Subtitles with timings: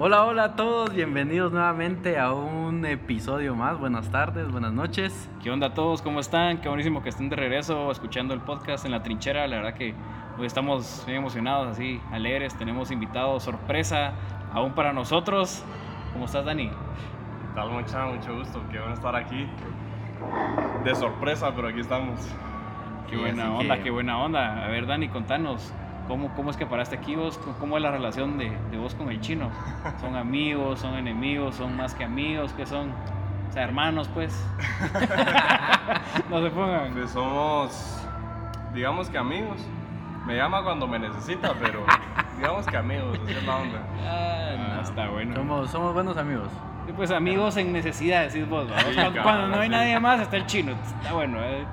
[0.00, 3.78] Hola, hola a todos, bienvenidos nuevamente a un episodio más.
[3.78, 5.28] Buenas tardes, buenas noches.
[5.42, 6.02] ¿Qué onda a todos?
[6.02, 6.58] ¿Cómo están?
[6.60, 9.46] Qué buenísimo que estén de regreso escuchando el podcast en la trinchera.
[9.48, 9.94] La verdad que
[10.38, 12.56] hoy estamos muy emocionados, así, alegres.
[12.56, 14.12] Tenemos invitados sorpresa
[14.52, 15.64] aún para nosotros.
[16.12, 16.68] ¿Cómo estás, Dani?
[16.68, 18.06] ¿Qué tal, mucha?
[18.06, 18.62] Mucho gusto.
[18.70, 19.48] Qué bueno estar aquí.
[20.84, 22.20] De sorpresa, pero aquí estamos.
[23.10, 24.64] Qué Sí, buena onda, que- qué buena onda.
[24.64, 25.72] A ver, Dani, contanos.
[26.08, 27.38] ¿Cómo, ¿Cómo es que paraste aquí vos?
[27.60, 29.50] ¿Cómo es la relación de, de vos con el chino?
[30.00, 30.80] ¿Son amigos?
[30.80, 31.54] ¿Son enemigos?
[31.56, 32.52] ¿Son más que amigos?
[32.54, 32.90] ¿Qué son?
[33.48, 34.32] O sea, hermanos, pues.
[36.30, 36.92] no se pongan.
[36.94, 38.02] Pues somos,
[38.74, 39.60] digamos que amigos.
[40.26, 41.84] Me llama cuando me necesita, pero
[42.36, 43.78] digamos que amigos, así es la onda.
[44.06, 45.34] Ah, no, está bueno.
[45.34, 46.48] Somos, somos buenos amigos.
[46.86, 48.66] Sí, Pues amigos en necesidad, decís vos.
[48.66, 49.74] Sí, cuando, cabal, cuando no hay sí.
[49.74, 50.72] nadie más, está el chino.
[50.72, 51.38] Está bueno.
[51.42, 51.64] eh.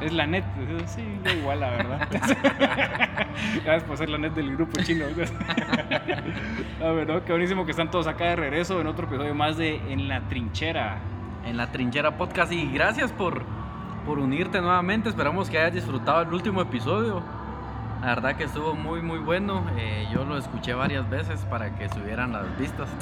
[0.00, 0.44] Es la net.
[0.86, 2.08] Sí, yo igual, la verdad.
[3.64, 5.04] Gracias por ser la net del grupo chino.
[6.84, 7.24] A ver, ¿no?
[7.24, 10.22] Qué buenísimo que están todos acá de regreso en otro episodio más de En la
[10.28, 10.98] Trinchera.
[11.44, 13.42] En la Trinchera Podcast y gracias por,
[14.06, 15.10] por unirte nuevamente.
[15.10, 17.22] Esperamos que hayas disfrutado el último episodio.
[18.00, 19.66] La verdad que estuvo muy, muy bueno.
[19.76, 22.88] Eh, yo lo escuché varias veces para que subieran las vistas.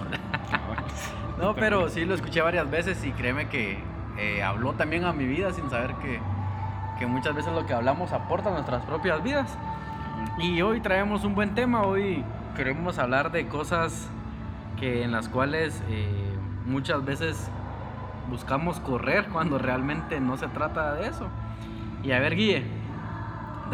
[1.38, 3.78] No, pero sí lo escuché varias veces y créeme que
[4.18, 6.18] eh, habló también a mi vida sin saber que,
[6.98, 9.56] que muchas veces lo que hablamos aporta a nuestras propias vidas.
[10.38, 12.24] Y hoy traemos un buen tema, hoy
[12.56, 14.08] queremos hablar de cosas
[14.78, 17.50] que en las cuales eh, muchas veces
[18.28, 21.28] buscamos correr cuando realmente no se trata de eso.
[22.02, 22.64] Y a ver, Guille,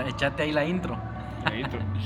[0.07, 0.97] echate ahí la intro.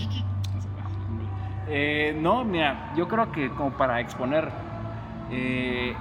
[1.70, 4.48] Eh, no, mira, yo creo que como para exponer,
[5.30, 5.94] eh,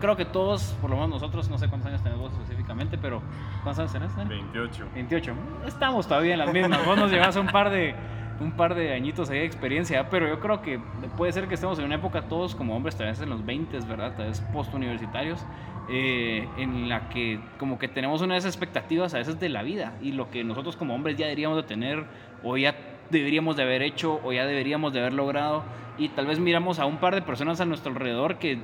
[0.00, 2.32] creo que todos, por lo menos nosotros, no sé cuántos años tenés vos
[2.64, 3.22] específicamente, pero
[3.62, 4.16] ¿cuántos años tenés?
[4.16, 4.30] Dani?
[4.30, 4.86] 28.
[4.94, 5.34] 28.
[5.66, 6.84] Estamos todavía en las mismas.
[6.86, 7.94] Vos nos llevas un par de
[8.40, 10.80] un par de añitos ahí de experiencia, pero yo creo que
[11.16, 13.78] puede ser que estemos en una época todos como hombres, tal vez en los 20,
[13.86, 14.14] ¿verdad?
[14.16, 15.46] Tal vez postuniversitarios,
[15.88, 20.12] eh, en la que como que tenemos unas expectativas a veces de la vida y
[20.12, 22.06] lo que nosotros como hombres ya deberíamos de tener
[22.42, 22.74] o ya
[23.10, 25.62] deberíamos de haber hecho o ya deberíamos de haber logrado
[25.96, 28.58] y tal vez miramos a un par de personas a nuestro alrededor que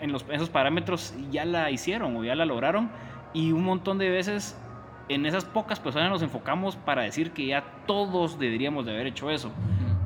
[0.00, 2.90] en los, esos parámetros ya la hicieron o ya la lograron
[3.34, 4.56] y un montón de veces
[5.08, 9.28] en esas pocas personas nos enfocamos para decir que ya todos deberíamos de haber hecho
[9.28, 9.50] eso.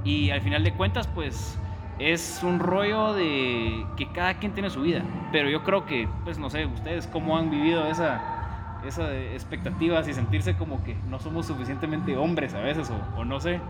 [0.03, 1.59] Y al final de cuentas, pues
[1.99, 5.03] es un rollo de que cada quien tiene su vida.
[5.31, 10.15] Pero yo creo que, pues no sé, ustedes cómo han vivido esa, esa expectativas y
[10.15, 13.61] sentirse como que no somos suficientemente hombres a veces o, o no sé.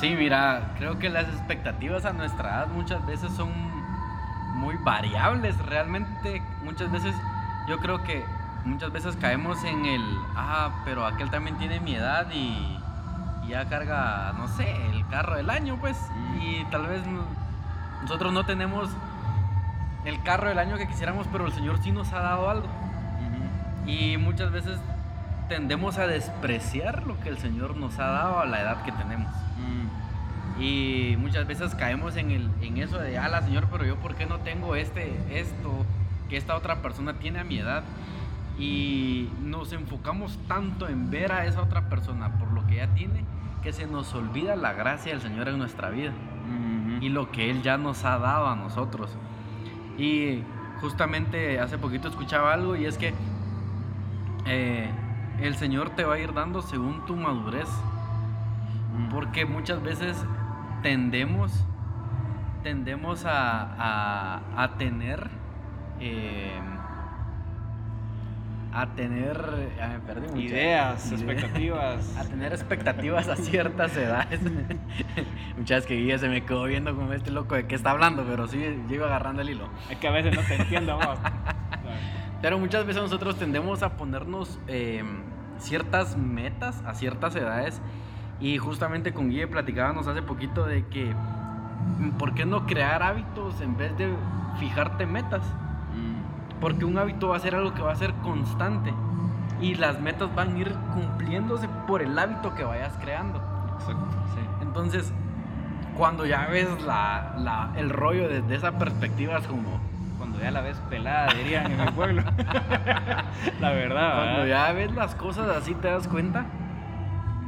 [0.00, 3.50] Sí, mira, creo que las expectativas a nuestra edad muchas veces son
[4.54, 5.56] muy variables.
[5.66, 7.14] Realmente, muchas veces,
[7.68, 8.24] yo creo que
[8.66, 10.02] muchas veces caemos en el,
[10.36, 12.78] ah, pero aquel también tiene mi edad y,
[13.44, 15.96] y ya carga, no sé, el carro del año, pues.
[16.42, 17.24] Y tal vez no-
[18.02, 18.90] nosotros no tenemos
[20.04, 22.68] el carro del año que quisiéramos, pero el Señor sí nos ha dado algo.
[23.86, 24.78] Y muchas veces
[25.48, 29.32] tendemos a despreciar lo que el Señor nos ha dado a la edad que tenemos.
[30.58, 34.24] Y muchas veces caemos en, el, en eso de, ala Señor, pero yo por qué
[34.26, 35.84] no tengo este, esto
[36.30, 37.84] que esta otra persona tiene a mi edad.
[38.58, 43.24] Y nos enfocamos tanto en ver a esa otra persona por lo que ella tiene,
[43.62, 46.12] que se nos olvida la gracia del Señor en nuestra vida
[47.00, 49.14] y lo que Él ya nos ha dado a nosotros.
[49.98, 50.42] Y
[50.80, 53.12] justamente hace poquito escuchaba algo y es que
[54.46, 54.90] eh,
[55.40, 57.68] el Señor te va a ir dando según tu madurez.
[59.10, 60.24] Porque muchas veces
[60.82, 61.52] tendemos,
[62.62, 65.28] tendemos a, a- a tener,
[66.00, 66.58] eh,
[68.78, 69.38] a tener,
[70.06, 70.42] perdí.
[70.44, 72.16] Ideas, Ide- expectativas.
[72.18, 74.40] A tener expectativas a ciertas edades.
[75.56, 78.46] Muchas que Guille se me quedó viendo como este loco de qué está hablando, pero
[78.48, 79.68] sí, yo iba agarrando el hilo.
[79.90, 81.18] Es que a veces no te entiendo vos.
[82.42, 85.02] Pero muchas veces nosotros tendemos a ponernos eh,
[85.58, 87.80] ciertas metas a ciertas edades.
[88.40, 91.14] Y justamente con Guille platicábamos hace poquito de que,
[92.18, 94.12] ¿por qué no crear hábitos en vez de
[94.60, 95.42] fijarte metas?
[96.60, 98.92] Porque un hábito va a ser algo que va a ser constante.
[99.60, 103.38] Y las metas van a ir cumpliéndose por el hábito que vayas creando.
[103.78, 104.40] Exacto, sí.
[104.62, 105.12] Entonces,
[105.96, 109.80] cuando ya ves la, la- el rollo desde esa perspectiva, es como,
[110.18, 112.22] Cuando ya la ves pelada, dirían en mi pueblo.
[113.60, 114.14] la verdad.
[114.14, 114.46] Cuando ¿verdad?
[114.68, 116.44] ya ves las cosas así te das cuenta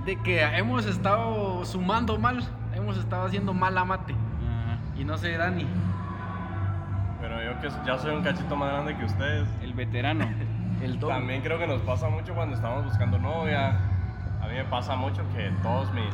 [0.04, 2.42] de que hemos estado sumando mal,
[2.74, 4.12] hemos estado haciendo mal a mate.
[4.14, 4.78] Ajá.
[4.98, 5.66] Y no sé, Dani.
[7.48, 9.48] Yo que ya soy un cachito más grande que ustedes.
[9.62, 10.28] El veterano.
[10.82, 11.14] El doble.
[11.14, 13.68] También creo que nos pasa mucho cuando estamos buscando novia.
[14.42, 16.12] A mí me pasa mucho que todos mis,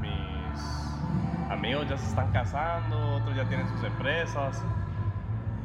[0.00, 4.64] mis amigos ya se están casando, otros ya tienen sus empresas.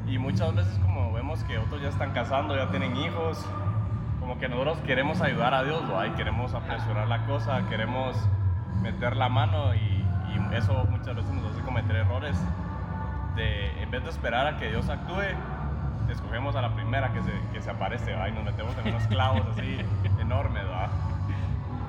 [0.08, 3.46] Y muchas veces como vemos que otros ya están casando, ya tienen hijos,
[4.20, 8.18] como que nosotros queremos ayudar a Dios, y queremos apresurar la cosa, queremos
[8.82, 12.38] meter la mano y, y eso muchas veces nos hace cometer errores.
[13.36, 15.22] De, en vez de esperar a que Dios actúe,
[16.10, 18.30] escogemos a la primera que se, que se aparece ¿va?
[18.30, 19.78] y nos metemos en unos clavos así
[20.20, 20.64] enormes.
[20.66, 20.90] ¿va?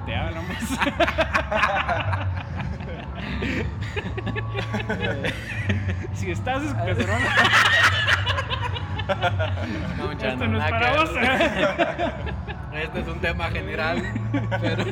[0.07, 0.57] Te hablamos.
[6.15, 7.05] si estás escuchando,
[9.99, 11.11] No, mucha, esto no, no es nada para que vos.
[12.83, 14.03] Este es un tema general,
[14.61, 14.85] pero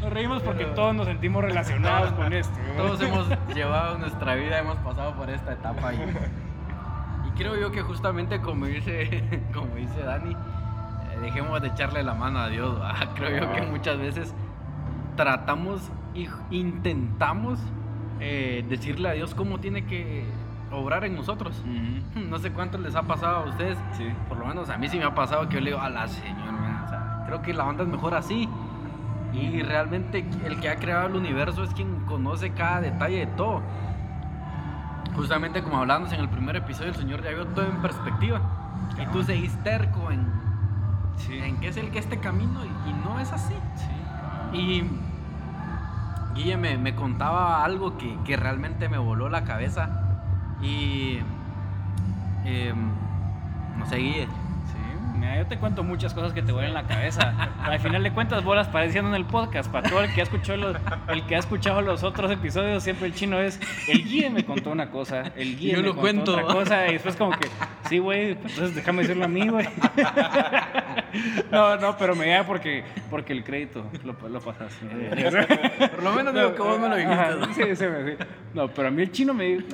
[0.00, 2.54] Nos reímos porque todos nos sentimos relacionados con esto.
[2.76, 2.82] ¿no?
[2.82, 7.82] todos hemos llevado nuestra vida, hemos pasado por esta etapa y, y creo yo que
[7.82, 12.80] justamente como dice, como dice Dani, eh, dejemos de echarle la mano a Dios.
[12.80, 12.94] ¿va?
[13.14, 14.34] Creo yo que muchas veces
[15.16, 17.58] tratamos y intentamos
[18.20, 20.24] eh, decirle a Dios cómo tiene que
[20.70, 21.62] obrar en nosotros.
[22.14, 23.78] No sé cuánto les ha pasado a ustedes.
[23.92, 24.06] Sí.
[24.28, 26.06] Por lo menos a mí sí me ha pasado que yo le digo a la
[26.06, 26.59] señora,
[27.26, 28.48] creo que la onda es mejor así.
[29.32, 33.62] Y realmente el que ha creado el universo es quien conoce cada detalle de todo.
[35.14, 38.40] Justamente como hablábamos en el primer episodio, el Señor ya vio todo en perspectiva.
[39.00, 40.26] Y tú seguís terco en,
[41.16, 41.38] Sí.
[41.38, 43.54] en que es el que este camino y, y no es así.
[43.76, 44.58] Sí.
[44.58, 44.90] Y
[46.34, 49.90] Guille me, me contaba algo que, que realmente me voló la cabeza.
[50.62, 51.18] Y.
[52.44, 52.90] em,
[53.78, 54.28] no sé, Guille.
[55.20, 57.34] Mira, yo te cuento muchas cosas que te vuelan la cabeza.
[57.62, 59.70] Al final de cuentas, bolas pareciendo en el podcast.
[59.70, 60.76] Para todo el que ha escuchado los,
[61.08, 64.70] el que ha escuchado los otros episodios, siempre el chino es el guía me contó
[64.70, 66.32] una cosa, el guía Yo me lo contó cuento.
[66.32, 67.48] otra cosa y después como que
[67.90, 69.68] sí, güey, entonces déjame decirlo a mí, güey.
[71.50, 74.72] No, no, pero me da porque porque el crédito lo, lo pasas.
[75.90, 77.14] Por lo menos digo que vos me lo dijiste.
[77.14, 77.46] Ajá, ¿no?
[77.52, 78.24] sí, sí, sí.
[78.54, 79.66] No, pero a mí el chino me dijo.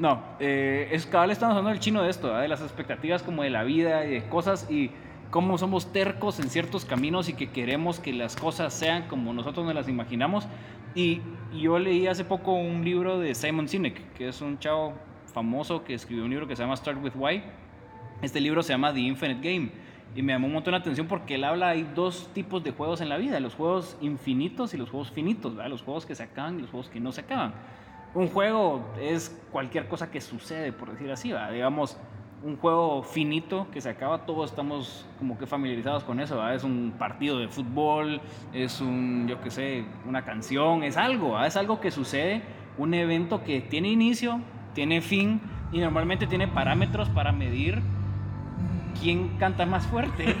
[0.00, 3.50] No, eh, es cabal estamos hablando del chino de esto, de las expectativas como de
[3.50, 4.92] la vida y de cosas y
[5.28, 9.66] cómo somos tercos en ciertos caminos y que queremos que las cosas sean como nosotros
[9.66, 10.48] nos las imaginamos.
[10.94, 11.20] Y,
[11.52, 14.94] y yo leí hace poco un libro de Simon Sinek, que es un chavo
[15.34, 17.42] famoso que escribió un libro que se llama Start with Why.
[18.22, 19.70] Este libro se llama The Infinite Game
[20.16, 23.02] y me llamó un montón la atención porque él habla hay dos tipos de juegos
[23.02, 25.70] en la vida, los juegos infinitos y los juegos finitos, ¿verdad?
[25.70, 27.52] los juegos que se acaban y los juegos que no se acaban.
[28.12, 31.96] Un juego es cualquier cosa que sucede, por decir así, digamos,
[32.42, 36.94] un juego finito que se acaba, todos estamos como que familiarizados con eso, es un
[36.98, 38.20] partido de fútbol,
[38.52, 42.42] es un, yo qué sé, una canción, es algo, es algo que sucede,
[42.78, 44.40] un evento que tiene inicio,
[44.74, 45.40] tiene fin
[45.70, 47.82] y normalmente tiene parámetros para medir
[49.00, 50.36] quién canta más fuerte.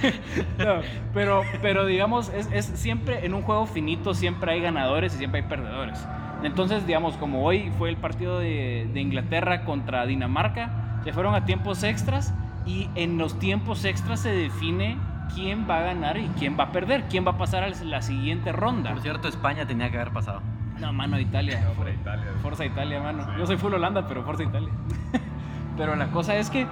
[0.58, 0.80] No,
[1.14, 5.42] pero, pero digamos, es, es siempre en un juego finito, siempre hay ganadores y siempre
[5.42, 6.06] hay perdedores.
[6.42, 11.44] Entonces, digamos, como hoy fue el partido de, de Inglaterra contra Dinamarca, se fueron a
[11.44, 12.32] tiempos extras
[12.66, 14.96] y en los tiempos extras se define
[15.34, 18.02] quién va a ganar y quién va a perder, quién va a pasar a la
[18.02, 18.90] siguiente ronda.
[18.92, 20.42] Por cierto, España tenía que haber pasado.
[20.80, 21.62] No, mano, Italia.
[21.70, 22.26] Hombre, Italia.
[22.42, 23.24] Forza Italia, mano.
[23.24, 23.30] Sí.
[23.38, 24.70] Yo soy full Holanda, pero Forza Italia.
[25.76, 26.66] pero la cosa es que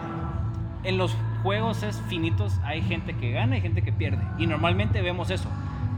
[0.85, 4.23] en los juegos es finitos hay gente que gana y gente que pierde.
[4.39, 5.49] Y normalmente vemos eso.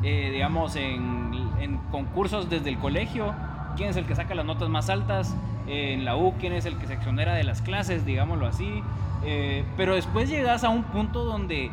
[0.03, 3.35] Eh, digamos, en, en concursos desde el colegio,
[3.77, 5.37] quién es el que saca las notas más altas.
[5.67, 8.83] Eh, en la U, quién es el que se exonera de las clases, digámoslo así.
[9.25, 11.71] Eh, pero después llegas a un punto donde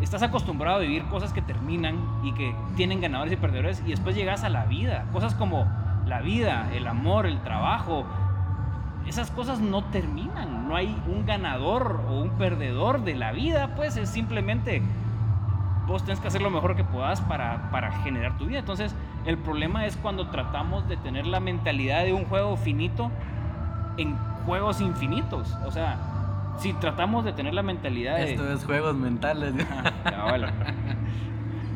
[0.00, 4.14] estás acostumbrado a vivir cosas que terminan y que tienen ganadores y perdedores y después
[4.14, 5.66] llegas a la vida, cosas como
[6.06, 8.04] la vida, el amor, el trabajo,
[9.06, 13.96] esas cosas no terminan, no hay un ganador o un perdedor de la vida, pues
[13.96, 14.82] es simplemente
[15.86, 18.58] vos tenés que hacer lo mejor que puedas para, para generar tu vida.
[18.58, 23.10] Entonces, el problema es cuando tratamos de tener la mentalidad de un juego finito
[23.96, 25.56] en juegos infinitos.
[25.64, 25.96] O sea,
[26.58, 28.32] si tratamos de tener la mentalidad de...
[28.32, 29.54] Esto es juegos mentales.
[30.04, 30.52] Cabal.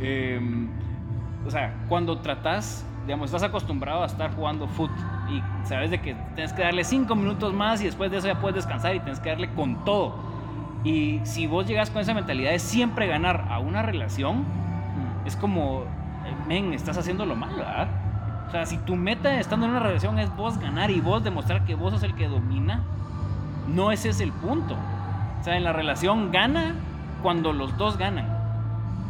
[0.02, 0.66] Em,
[1.46, 4.90] o sea, cuando tratas, digamos, estás acostumbrado a estar jugando foot
[5.28, 8.40] y sabes de que tienes que darle cinco minutos más y después de eso ya
[8.40, 10.14] puedes descansar y tienes que darle con todo.
[10.84, 14.44] Y si vos llegas con esa mentalidad de siempre ganar a una relación,
[15.26, 15.84] es como,
[16.48, 17.88] men, estás haciéndolo mal, ¿verdad?
[18.48, 21.64] O sea, si tu meta estando en una relación es vos ganar y vos demostrar
[21.64, 22.82] que vos sos el que domina,
[23.74, 24.76] no ese es el punto.
[25.40, 26.74] O sea, en la relación gana
[27.22, 28.26] cuando los dos ganan.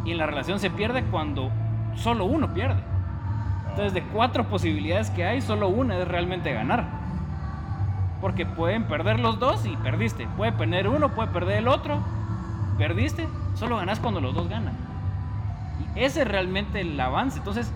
[0.04, 1.50] Y en la relación se pierde cuando
[1.94, 2.80] solo uno pierde.
[3.70, 6.84] Entonces, de cuatro posibilidades que hay, solo una es realmente ganar.
[8.20, 10.26] Porque pueden perder los dos y perdiste.
[10.36, 11.98] Puede perder uno, puede perder el otro.
[12.78, 14.74] Perdiste, solo ganas cuando los dos ganan.
[15.94, 17.38] Y ese es realmente el avance.
[17.38, 17.72] Entonces,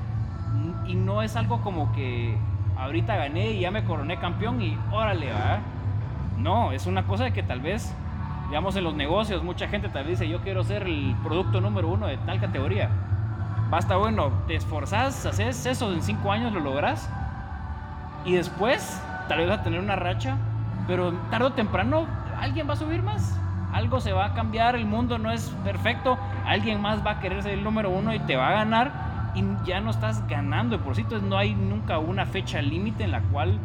[0.86, 2.36] y no es algo como que
[2.76, 5.60] ahorita gané y ya me coroné campeón y órale, va.
[6.38, 7.94] No, es una cosa de que tal vez,
[8.48, 11.88] digamos, en los negocios, mucha gente tal vez dice, yo quiero ser el producto número
[11.88, 12.90] uno de tal categoría.
[13.70, 17.10] Basta, bueno, te esforzás, haces eso, en cinco años lo logras
[18.24, 20.36] y después tal vez vas a tener una racha,
[20.86, 22.06] pero tarde o temprano
[22.38, 23.38] alguien va a subir más.
[23.72, 27.42] Algo se va a cambiar, el mundo no es perfecto, alguien más va a querer
[27.42, 28.92] ser el número uno y te va a ganar
[29.34, 30.76] y ya no estás ganando.
[30.76, 33.58] Y por cierto, no hay nunca una fecha límite en la cual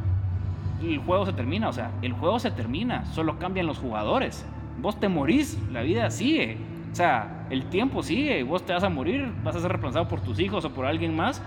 [0.81, 1.69] el juego se termina.
[1.69, 4.45] O sea, el juego se termina, solo cambian los jugadores.
[4.81, 6.57] Vos te morís, la vida sigue.
[6.91, 10.21] O sea, el tiempo sigue, vos te vas a morir, vas a ser reemplazado por
[10.21, 11.41] tus hijos o por alguien más.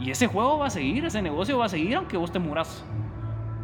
[0.00, 2.84] Y ese juego va a seguir, ese negocio va a seguir aunque vos te muras.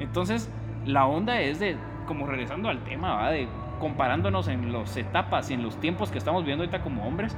[0.00, 0.50] Entonces,
[0.84, 1.76] la onda es de,
[2.06, 3.30] como regresando al tema, ¿va?
[3.30, 3.48] de
[3.80, 7.36] comparándonos en las etapas y en los tiempos que estamos viviendo ahorita como hombres,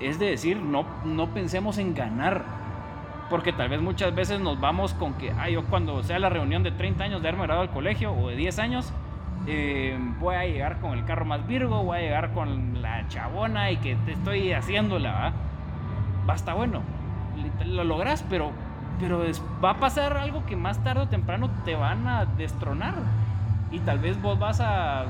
[0.00, 2.44] es de decir, no, no pensemos en ganar.
[3.30, 6.62] Porque tal vez muchas veces nos vamos con que, ah, yo cuando sea la reunión
[6.62, 8.92] de 30 años de haberme graduado al colegio o de 10 años,
[9.46, 13.70] eh, voy a llegar con el carro más virgo, voy a llegar con la chabona
[13.70, 15.32] y que te estoy haciéndola, ¿va?
[16.26, 16.80] Basta bueno,
[17.66, 18.52] lo logras, pero,
[19.00, 19.22] pero
[19.62, 22.94] va a pasar algo que más tarde o temprano te van a destronar.
[23.70, 25.06] Y tal vez vos vas a,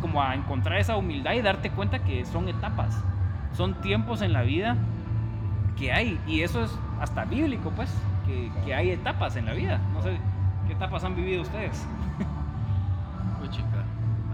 [0.00, 3.02] como a encontrar esa humildad y darte cuenta que son etapas,
[3.54, 4.76] son tiempos en la vida
[5.76, 6.20] que hay.
[6.26, 7.92] Y eso es hasta bíblico, pues,
[8.26, 9.80] que, que hay etapas en la vida.
[9.92, 10.16] No sé,
[10.66, 11.86] ¿qué etapas han vivido ustedes?
[13.42, 13.66] Uy, chica.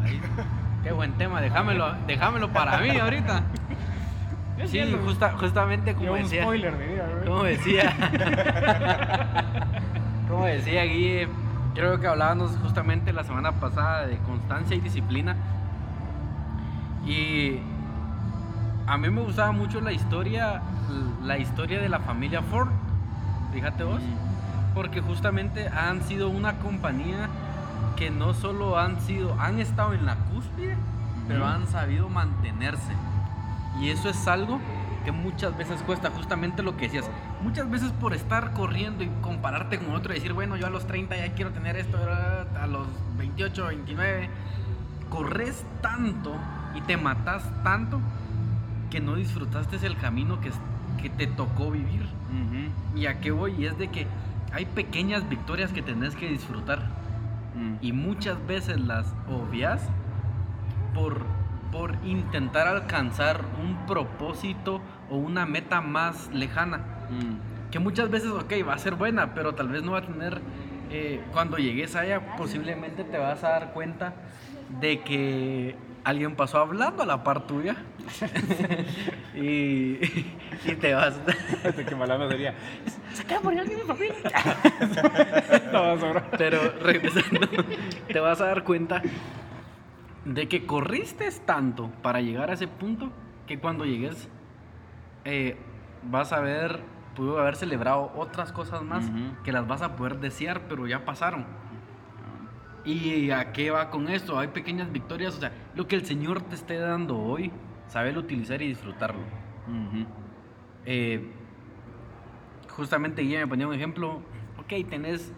[0.04, 0.20] Ahí,
[0.82, 3.42] qué buen tema, déjamelo, déjamelo para mí ahorita.
[4.66, 6.42] Sí, justa, justamente como un decía.
[6.42, 7.04] spoiler de vida.
[7.24, 7.94] Como decía.
[10.28, 11.28] como decía Guille,
[11.74, 15.36] creo que hablábamos justamente la semana pasada de constancia y disciplina.
[17.06, 17.60] Y
[18.88, 20.62] a mí me gustaba mucho la historia,
[21.22, 22.70] la historia de la familia Ford.
[23.52, 24.00] Fíjate vos.
[24.74, 27.28] Porque justamente han sido una compañía
[27.96, 30.76] que no solo han sido, han estado en la cúspide,
[31.26, 32.92] pero han sabido mantenerse.
[33.80, 34.58] Y eso es algo
[35.04, 37.10] que muchas veces cuesta, justamente lo que decías.
[37.42, 40.86] Muchas veces por estar corriendo y compararte con otro y decir, bueno, yo a los
[40.86, 42.86] 30 ya quiero tener esto, a los
[43.18, 44.30] 28, 29,
[45.10, 46.34] corres tanto
[46.74, 48.00] y te matas tanto
[48.90, 50.50] que no disfrutaste el camino que,
[51.00, 52.06] que te tocó vivir.
[52.94, 53.54] ¿Y a qué voy?
[53.58, 54.06] Y es de que
[54.52, 56.86] hay pequeñas victorias que tenés que disfrutar.
[57.80, 59.82] Y muchas veces las obvias
[60.94, 61.24] por
[61.70, 64.80] por intentar alcanzar un propósito
[65.10, 66.78] o una meta más lejana.
[67.10, 67.70] Mm.
[67.70, 70.40] Que muchas veces, ok, va a ser buena, pero tal vez no va a tener,
[70.90, 74.14] eh, cuando llegues allá, posiblemente te vas a dar cuenta
[74.80, 75.76] de que
[76.08, 77.76] alguien pasó hablando a la par tuya
[79.34, 79.98] y,
[80.64, 81.20] y, te vas.
[81.86, 82.54] Qué mala sería.
[83.12, 84.16] Se acaba de morir alguien de mi familia.
[86.38, 87.46] Pero regresando,
[88.10, 89.02] te vas a dar cuenta
[90.24, 93.10] de que corriste tanto para llegar a ese punto
[93.46, 94.30] que cuando llegues
[95.26, 95.58] eh,
[96.04, 96.80] vas a ver,
[97.16, 99.04] pudo haber celebrado otras cosas más
[99.44, 101.44] que las vas a poder desear, pero ya pasaron.
[102.90, 104.38] ¿Y a qué va con esto?
[104.38, 107.52] Hay pequeñas victorias, o sea, lo que el Señor te esté dando hoy,
[107.86, 109.20] saberlo utilizar y disfrutarlo.
[110.86, 111.30] Eh,
[112.70, 114.22] justamente Guille me ponía un ejemplo,
[114.58, 115.32] ok, tenés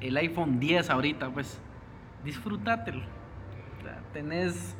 [0.00, 1.60] el iPhone 10 ahorita, pues
[2.24, 3.02] disfrútatelo
[4.12, 4.76] tenés,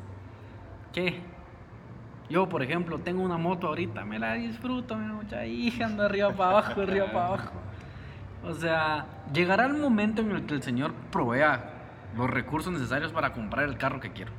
[0.93, 1.21] ¿qué?
[2.29, 6.31] Yo, por ejemplo, tengo una moto ahorita, me la disfruto, mi mucha hija, ando arriba
[6.31, 7.51] para abajo, arriba para abajo.
[8.43, 11.72] O sea, llegará el momento en el que el Señor provea
[12.15, 14.31] los recursos necesarios para comprar el carro que quiero.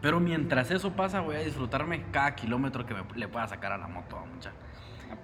[0.00, 3.86] Pero mientras eso pasa, voy a disfrutarme cada kilómetro que le pueda sacar a la
[3.86, 4.52] moto, mucha.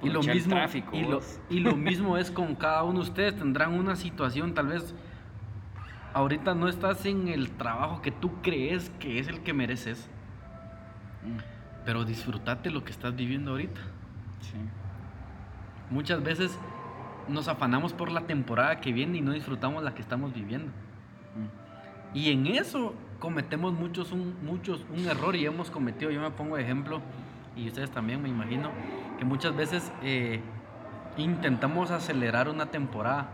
[0.02, 0.56] Y lo, mismo,
[0.92, 3.36] y, lo, y lo mismo es con cada uno de ustedes.
[3.36, 4.94] Tendrán una situación tal vez
[6.12, 10.08] ahorita no estás en el trabajo que tú crees que es el que mereces.
[11.84, 13.80] Pero disfrutate lo que estás viviendo ahorita.
[15.90, 16.58] Muchas veces
[17.28, 20.70] nos afanamos por la temporada que viene y no disfrutamos la que estamos viviendo.
[22.14, 26.56] Y en eso cometemos muchos un, muchos un error y hemos cometido, yo me pongo
[26.56, 27.00] de ejemplo,
[27.56, 28.70] y ustedes también me imagino,
[29.18, 30.40] que muchas veces eh,
[31.16, 33.30] intentamos acelerar una temporada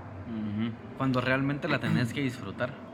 [0.96, 2.75] cuando realmente la tenés que disfrutar.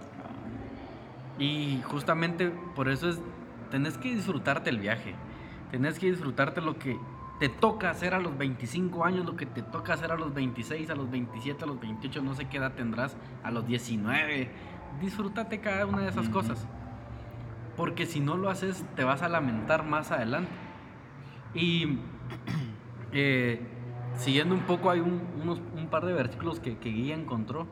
[1.39, 3.19] Y justamente por eso es,
[3.71, 5.15] tenés que disfrutarte el viaje,
[5.71, 6.99] tenés que disfrutarte lo que
[7.39, 10.91] te toca hacer a los 25 años, lo que te toca hacer a los 26,
[10.91, 14.51] a los 27, a los 28, no sé qué edad tendrás, a los 19.
[15.01, 16.67] Disfrútate cada una de esas cosas.
[17.77, 20.51] Porque si no lo haces, te vas a lamentar más adelante.
[21.55, 21.99] Y
[23.13, 23.61] eh,
[24.17, 27.67] siguiendo un poco, hay un, unos, un par de versículos que, que Guía encontró.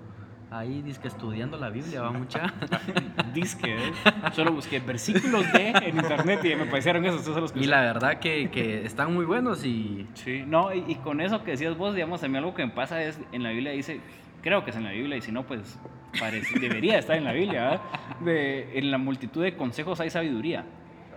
[0.50, 2.54] Ahí dice que estudiando la Biblia, va mucha.
[3.34, 3.92] Disque, ¿eh?
[4.32, 7.82] Solo busqué versículos de en internet y me parecieron esos, esos los que Y la
[7.82, 11.76] verdad que, que están muy buenos y Sí, no, y, y con eso que decías
[11.76, 14.00] vos, digamos, a mí algo que me pasa es, en la Biblia dice,
[14.48, 15.78] creo que es en la Biblia, y si no, pues
[16.18, 17.80] parece- debería estar en la Biblia, ¿verdad?
[18.20, 20.64] De, en la multitud de consejos hay sabiduría.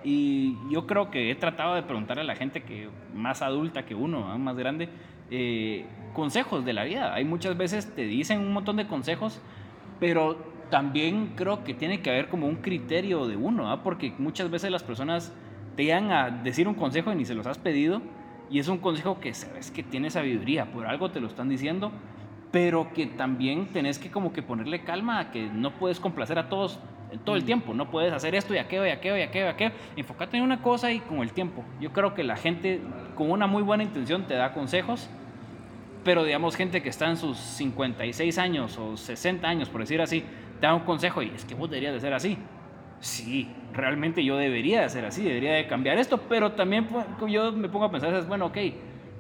[0.04, 3.96] Y yo creo que he tratado de preguntarle a la gente que más adulta que
[3.96, 4.38] uno, ¿verdad?
[4.38, 4.90] más grande,
[5.30, 7.14] eh, consejos de la vida.
[7.14, 9.40] Hay muchas veces te dicen un montón de consejos,
[10.00, 10.36] pero
[10.70, 13.82] también creo que tiene que haber como un criterio de uno, ¿ah?
[13.84, 15.34] porque muchas veces las personas
[15.78, 18.02] te llegan a decir un consejo y ni se los has pedido,
[18.50, 21.94] y es un consejo que sabes que tiene sabiduría, por algo te lo están diciendo,
[22.52, 26.50] pero que también tenés que como que ponerle calma a que no puedes complacer a
[26.50, 26.80] todos
[27.26, 29.72] todo el tiempo, no puedes hacer esto y aquello y aquello y aquello y aquello,
[29.98, 31.64] enfócate en una cosa y con el tiempo.
[31.82, 32.80] Yo creo que la gente
[33.16, 35.10] con una muy buena intención te da consejos,
[36.04, 40.24] pero digamos gente que está en sus 56 años o 60 años, por decir así,
[40.62, 42.38] te da un consejo y es que vos deberías de ser así.
[43.02, 47.52] Sí, realmente yo debería de ser así, debería de cambiar esto, pero también pu- yo
[47.52, 48.58] me pongo a pensar, es bueno, ok,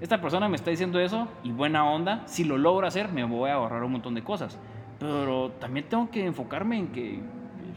[0.01, 3.51] esta persona me está diciendo eso y buena onda, si lo logro hacer me voy
[3.51, 4.60] a ahorrar un montón de cosas,
[5.00, 7.20] pero también tengo que enfocarme en que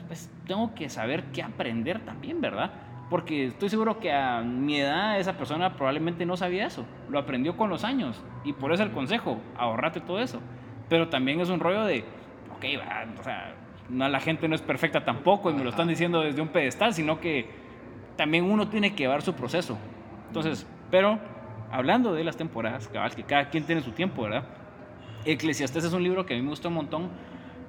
[0.08, 2.72] pues, tengo que saber qué aprender también, ¿verdad?
[3.10, 7.58] Porque estoy seguro que a mi edad esa persona probablemente no sabía eso, lo aprendió
[7.58, 10.40] con los años y por eso el consejo, ahorrate todo eso,
[10.88, 12.04] pero también es un rollo de,
[12.56, 13.54] ok, va, o sea,
[13.90, 16.94] no, la gente no es perfecta tampoco y me lo están diciendo desde un pedestal,
[16.94, 17.50] sino que
[18.16, 19.76] también uno tiene que llevar su proceso.
[20.28, 21.18] Entonces, pero
[21.74, 24.44] hablando de las temporadas, cabal, que cada quien tiene su tiempo, ¿verdad?
[25.24, 27.08] Eclesiastés es un libro que a mí me gusta un montón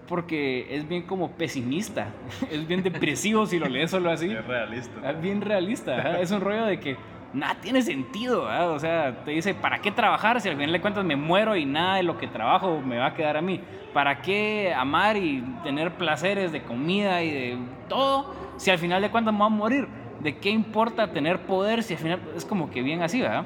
[0.07, 2.09] porque es bien como pesimista,
[2.51, 4.29] es bien depresivo si lo lees solo así.
[4.31, 5.09] Es realista.
[5.09, 6.97] Es bien realista, es un rollo de que
[7.33, 8.71] nada tiene sentido, ¿verdad?
[8.71, 11.65] o sea, te dice, ¿para qué trabajar si al final de cuentas me muero y
[11.65, 13.59] nada de lo que trabajo me va a quedar a mí?
[13.91, 17.57] ¿Para qué amar y tener placeres de comida y de
[17.89, 19.87] todo si al final de cuentas me voy a morir?
[20.19, 23.45] ¿De qué importa tener poder si al final es como que bien así, ¿verdad?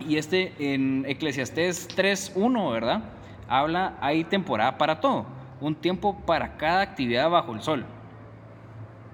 [0.00, 3.04] Y este en Eclesiastés 3.1, ¿verdad?
[3.48, 5.26] Habla, hay temporada para todo,
[5.60, 7.84] un tiempo para cada actividad bajo el sol.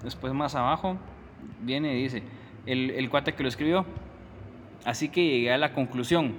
[0.02, 0.96] Después más abajo
[1.60, 2.22] viene y dice,
[2.66, 3.84] el, el cuate que lo escribió.
[4.84, 6.34] Así que llegué a la conclusión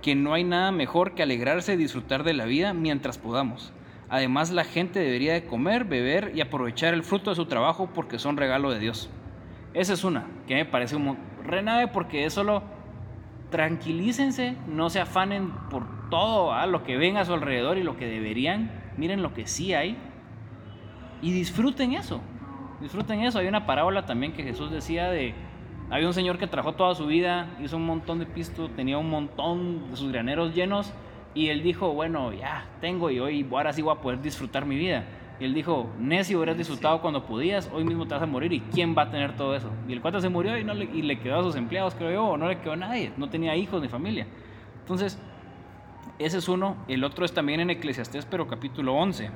[0.00, 3.72] que no hay nada mejor que alegrarse y disfrutar de la vida mientras podamos.
[4.08, 8.18] Además, la gente debería de comer, beber y aprovechar el fruto de su trabajo porque
[8.18, 9.08] son regalo de Dios.
[9.72, 12.62] Esa es una que me parece un renave porque es solo
[13.50, 16.66] tranquilícense, no se afanen por todo ¿ah?
[16.66, 18.70] lo que ven a su alrededor y lo que deberían.
[18.96, 19.96] Miren lo que sí hay
[21.22, 22.20] y disfruten eso.
[22.80, 23.38] Disfruten eso.
[23.38, 25.34] Hay una parábola también que Jesús decía de
[25.90, 29.10] había un señor que trabajó toda su vida, hizo un montón de pisto, tenía un
[29.10, 30.92] montón de sus graneros llenos
[31.34, 34.76] y él dijo, bueno, ya tengo y hoy ahora sí voy a poder disfrutar mi
[34.76, 35.04] vida.
[35.40, 38.60] Y él dijo, necio, hubieras disfrutado cuando podías, hoy mismo te vas a morir y
[38.60, 39.70] quién va a tener todo eso.
[39.88, 42.12] Y el cuate se murió y, no le, y le quedó a sus empleados, creo
[42.12, 44.26] yo, o no le quedó a nadie, no tenía hijos ni familia.
[44.80, 45.18] Entonces,
[46.18, 46.76] ese es uno.
[46.86, 49.30] El otro es también en Eclesiastés, pero capítulo 11.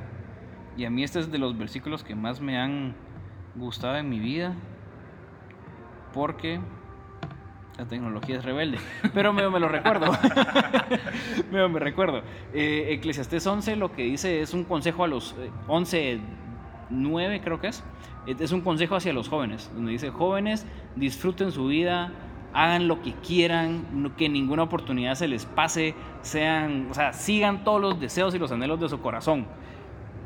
[0.76, 2.94] Y a mí este es de los versículos que más me han
[3.54, 4.54] gustado en mi vida.
[6.12, 6.60] Porque
[7.78, 8.78] la tecnología es rebelde.
[9.14, 10.12] Pero me, lo recuerdo.
[11.50, 12.22] me, me recuerdo.
[12.52, 16.20] Eh, Eclesiastés 11 lo que dice es un consejo a los eh, 11,
[16.90, 17.82] 9 creo que es.
[18.26, 19.70] Es un consejo hacia los jóvenes.
[19.74, 22.12] Donde dice, jóvenes, disfruten su vida,
[22.54, 27.80] hagan lo que quieran, que ninguna oportunidad se les pase, sean, o sea, sigan todos
[27.80, 29.46] los deseos y los anhelos de su corazón.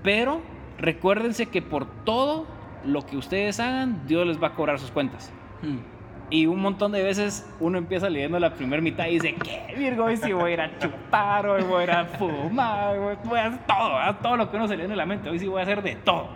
[0.03, 0.43] Pero
[0.79, 2.47] recuérdense que por todo
[2.85, 5.33] lo que ustedes hagan, Dios les va a cobrar sus cuentas.
[5.63, 5.98] Hmm.
[6.31, 10.05] Y un montón de veces uno empieza leyendo la primera mitad y dice, ¿qué, Virgo?
[10.05, 13.47] Hoy sí voy a ir a chupar, hoy voy a ir a fumar, voy a
[13.47, 14.17] hacer todo, ¿verdad?
[14.23, 15.83] todo lo que uno se le viene en la mente, hoy sí voy a hacer
[15.83, 16.29] de todo.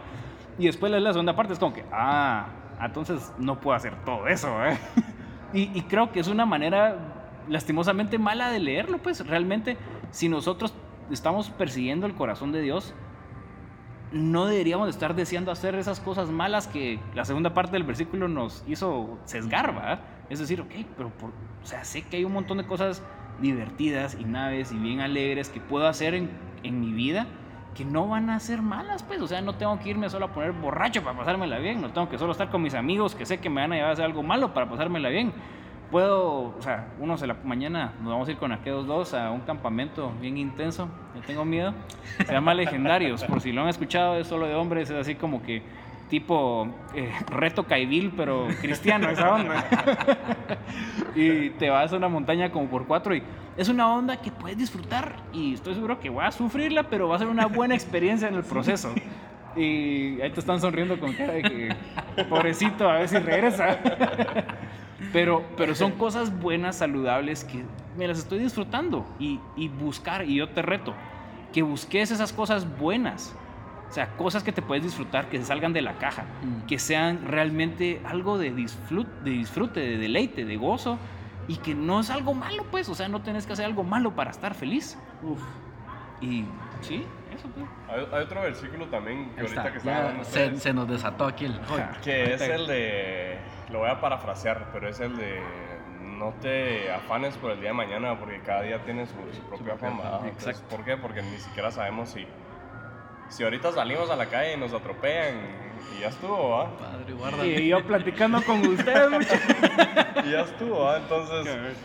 [0.58, 2.46] Y después lees la segunda parte, es como que, ah,
[2.80, 4.78] entonces no puedo hacer todo eso, ¿eh?
[5.54, 6.96] Y, y creo que es una manera
[7.46, 9.76] lastimosamente mala de leerlo, pues realmente
[10.10, 10.72] si nosotros
[11.10, 12.94] estamos persiguiendo el corazón de Dios,
[14.12, 18.28] no deberíamos de estar deseando hacer esas cosas malas que la segunda parte del versículo
[18.28, 20.00] nos hizo sesgar, ¿verdad?
[20.28, 23.02] Es decir, ok, pero por, o sea, sé que hay un montón de cosas
[23.40, 26.30] divertidas y naves y bien alegres que puedo hacer en,
[26.62, 27.26] en mi vida
[27.74, 30.32] que no van a ser malas, pues, o sea, no tengo que irme solo a
[30.32, 33.38] poner borracho para pasármela bien, no tengo que solo estar con mis amigos que sé
[33.38, 35.32] que me van a llevar a hacer algo malo para pasármela bien.
[35.92, 39.30] Puedo, o sea, unos de la mañana nos vamos a ir con aquellos dos a
[39.30, 41.74] un campamento bien intenso, yo tengo miedo,
[42.16, 45.42] se llama Legendarios, por si lo han escuchado, es solo de hombres, es así como
[45.42, 45.62] que
[46.08, 49.66] tipo eh, reto Caibil, pero cristiano, esa onda.
[51.14, 53.22] y te vas a una montaña como por cuatro y
[53.58, 57.16] es una onda que puedes disfrutar y estoy seguro que voy a sufrirla, pero va
[57.16, 58.94] a ser una buena experiencia en el proceso.
[59.54, 61.76] Y ahí te están sonriendo con cara de que,
[62.30, 63.78] pobrecito, a ver si regresa.
[65.12, 67.64] Pero, pero son cosas buenas, saludables, que
[67.96, 69.06] me las estoy disfrutando.
[69.18, 70.94] Y, y buscar, y yo te reto,
[71.52, 73.34] que busques esas cosas buenas.
[73.88, 76.66] O sea, cosas que te puedes disfrutar, que se salgan de la caja, Mm.
[76.66, 80.98] que sean realmente algo de disfrute, de disfrute, de deleite, de gozo,
[81.48, 82.88] y que no es algo malo, pues.
[82.88, 84.96] O sea, no tienes que hacer algo malo para estar feliz.
[85.22, 85.42] Uf,
[86.22, 86.44] Y
[86.80, 87.66] sí, eso pues.
[87.88, 89.72] Hay, hay otro versículo también que ahorita está.
[89.72, 91.60] que hablando se, ustedes, se nos desató aquí el...
[92.04, 93.38] que es el de,
[93.70, 95.40] lo voy a parafrasear, pero es el de
[96.00, 99.74] no te afanes por el día de mañana porque cada día tiene su, su propia
[99.82, 100.20] ¿ah?
[100.22, 100.76] Entonces, exacto.
[100.76, 100.96] ¿Por qué?
[100.96, 102.26] Porque ni siquiera sabemos si,
[103.28, 105.34] si ahorita salimos a la calle y nos atropellan
[105.96, 106.70] y ya estuvo, ¿va?
[106.76, 107.44] Padre, guarda.
[107.44, 109.56] Y yo platicando con ustedes, muchachos.
[110.24, 110.98] Y ya estuvo, ¿va?
[110.98, 111.76] Entonces...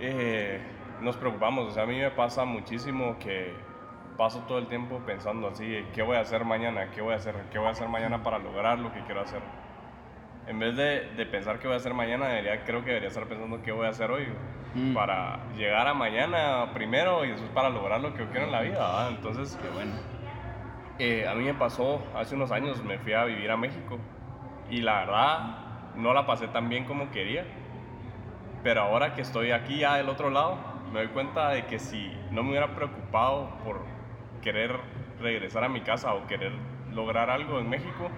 [0.00, 0.60] eh,
[1.00, 1.68] nos preocupamos.
[1.68, 3.54] O sea, a mí me pasa muchísimo que
[4.16, 6.90] paso todo el tiempo pensando así, ¿qué voy a hacer mañana?
[6.94, 7.34] ¿Qué voy a hacer?
[7.50, 9.40] ¿Qué voy a hacer mañana para lograr lo que quiero hacer?
[10.46, 13.24] En vez de, de pensar qué voy a hacer mañana, debería, creo que debería estar
[13.26, 14.26] pensando qué voy a hacer hoy
[14.74, 14.92] Mm.
[14.92, 18.60] para llegar a mañana primero y después para lograr lo que yo quiero en la
[18.60, 18.78] vida.
[18.80, 19.08] ¿va?
[19.08, 19.92] Entonces, Qué bueno.
[20.98, 23.98] eh, a mí me pasó hace unos años, me fui a vivir a México
[24.68, 25.38] y la verdad
[25.94, 27.44] no la pasé tan bien como quería.
[28.64, 30.56] Pero ahora que estoy aquí ya del otro lado,
[30.92, 33.80] me doy cuenta de que si no me hubiera preocupado por
[34.44, 34.78] querer
[35.20, 36.52] regresar a mi casa o querer
[36.92, 38.10] lograr algo en México,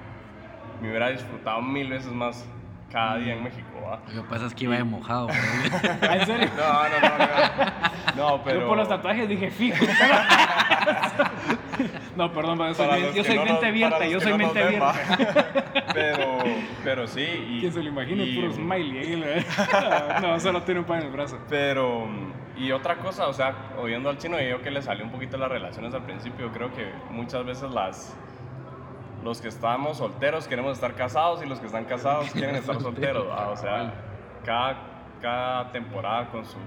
[0.82, 2.44] me hubiera disfrutado mil veces más
[2.90, 3.68] cada día en México.
[3.82, 4.00] ¿va?
[4.12, 5.28] Lo que pasa es que iba de mojado.
[5.28, 6.50] pero- ¿En serio?
[6.56, 7.26] No, no, no, no.
[8.36, 8.60] No, pero...
[8.60, 9.84] Yo por los tatuajes dije fijo.
[12.16, 14.06] no, perdón, pero yo soy, Para bien- los yo que soy no mente nos- abierta.
[14.06, 14.94] Yo soy no mente abierta.
[15.94, 16.38] Pero,
[16.84, 17.22] pero sí.
[17.22, 18.22] Y, ¿Quién se lo imagina?
[18.22, 19.16] y- Puro smiley.
[19.16, 21.38] la- no, solo tiene un pan en el brazo.
[21.48, 22.06] Pero,
[22.58, 25.38] y otra cosa, o sea, oyendo al chino, y yo que le salió un poquito
[25.38, 28.14] las relaciones al principio, creo que muchas veces las.
[29.24, 33.26] Los que estamos solteros queremos estar casados y los que están casados quieren estar solteros.
[33.26, 33.94] O sea,
[34.44, 34.76] cada,
[35.22, 36.58] cada temporada con, su,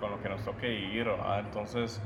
[0.00, 1.06] con lo que nos toque ir.
[1.40, 2.00] Entonces,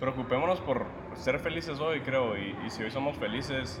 [0.00, 0.84] preocupémonos por
[1.16, 2.36] ser felices hoy, creo.
[2.36, 3.80] Y, y si hoy somos felices,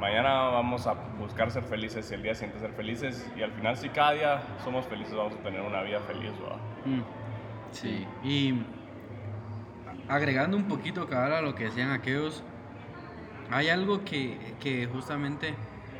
[0.00, 3.30] mañana vamos a buscar ser felices y el día siguiente ser felices.
[3.36, 6.32] Y al final, si cada día somos felices, vamos a tener una vida feliz.
[6.84, 7.00] Mm.
[7.70, 8.62] Sí, y
[10.08, 12.42] agregando un poquito cabal a lo que decían aquellos,
[13.50, 15.54] hay algo que, que justamente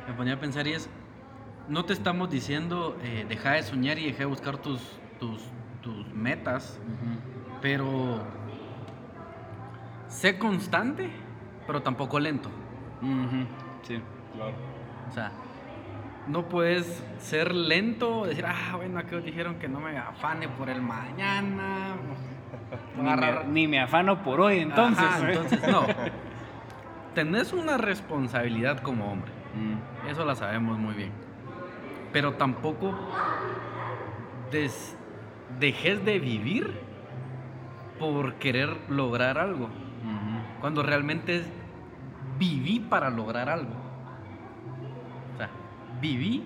[0.07, 0.89] me ponía a pensar y es,
[1.67, 4.81] no te estamos diciendo eh, deja de soñar y deja de buscar tus,
[5.19, 5.43] tus,
[5.81, 6.79] tus metas,
[7.61, 8.23] pero
[10.09, 11.09] sé constante,
[11.65, 12.49] pero tampoco lento.
[13.83, 14.01] Sí.
[14.35, 14.51] Claro.
[15.09, 15.31] O sea,
[16.27, 20.81] no puedes ser lento, decir, ah, bueno, aquellos dijeron que no me afane por el
[20.81, 21.95] mañana.
[22.97, 25.03] Ni me, agarrar- ni me afano por hoy, entonces.
[25.05, 25.85] Ajá, entonces no.
[27.15, 29.31] Tenés una responsabilidad como hombre.
[29.55, 30.09] Mm.
[30.09, 31.11] Eso la sabemos muy bien.
[32.13, 32.93] Pero tampoco
[34.51, 34.95] des-
[35.59, 36.79] dejes de vivir
[37.99, 39.69] por querer lograr algo.
[40.61, 41.43] Cuando realmente
[42.37, 43.73] viví para lograr algo.
[45.33, 45.49] O sea,
[46.01, 46.43] viví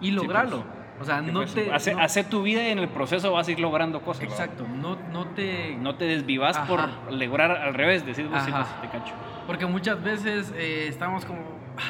[0.00, 0.64] y lograrlo.
[1.00, 1.72] o sea, no pues, te.
[1.72, 4.24] hace, no- hace tu vida y en el proceso vas a ir logrando cosas.
[4.24, 4.66] exacto.
[4.68, 5.76] No, no te.
[5.76, 6.66] No te desvivas Ajá.
[6.66, 9.14] por lograr al revés, decir vos sí, pues, te cacho.
[9.46, 11.40] Porque muchas veces eh, estamos como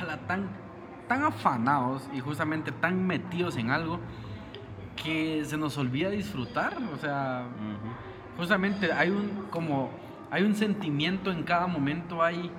[0.01, 0.49] ala, tan,
[1.09, 4.01] tan afanados y justamente tan metidos en algo
[5.03, 6.75] que se nos olvida disfrutar.
[6.93, 7.45] O sea,
[8.37, 9.91] justamente hay un como
[10.35, 12.51] hay un sentimiento en cada momento, hay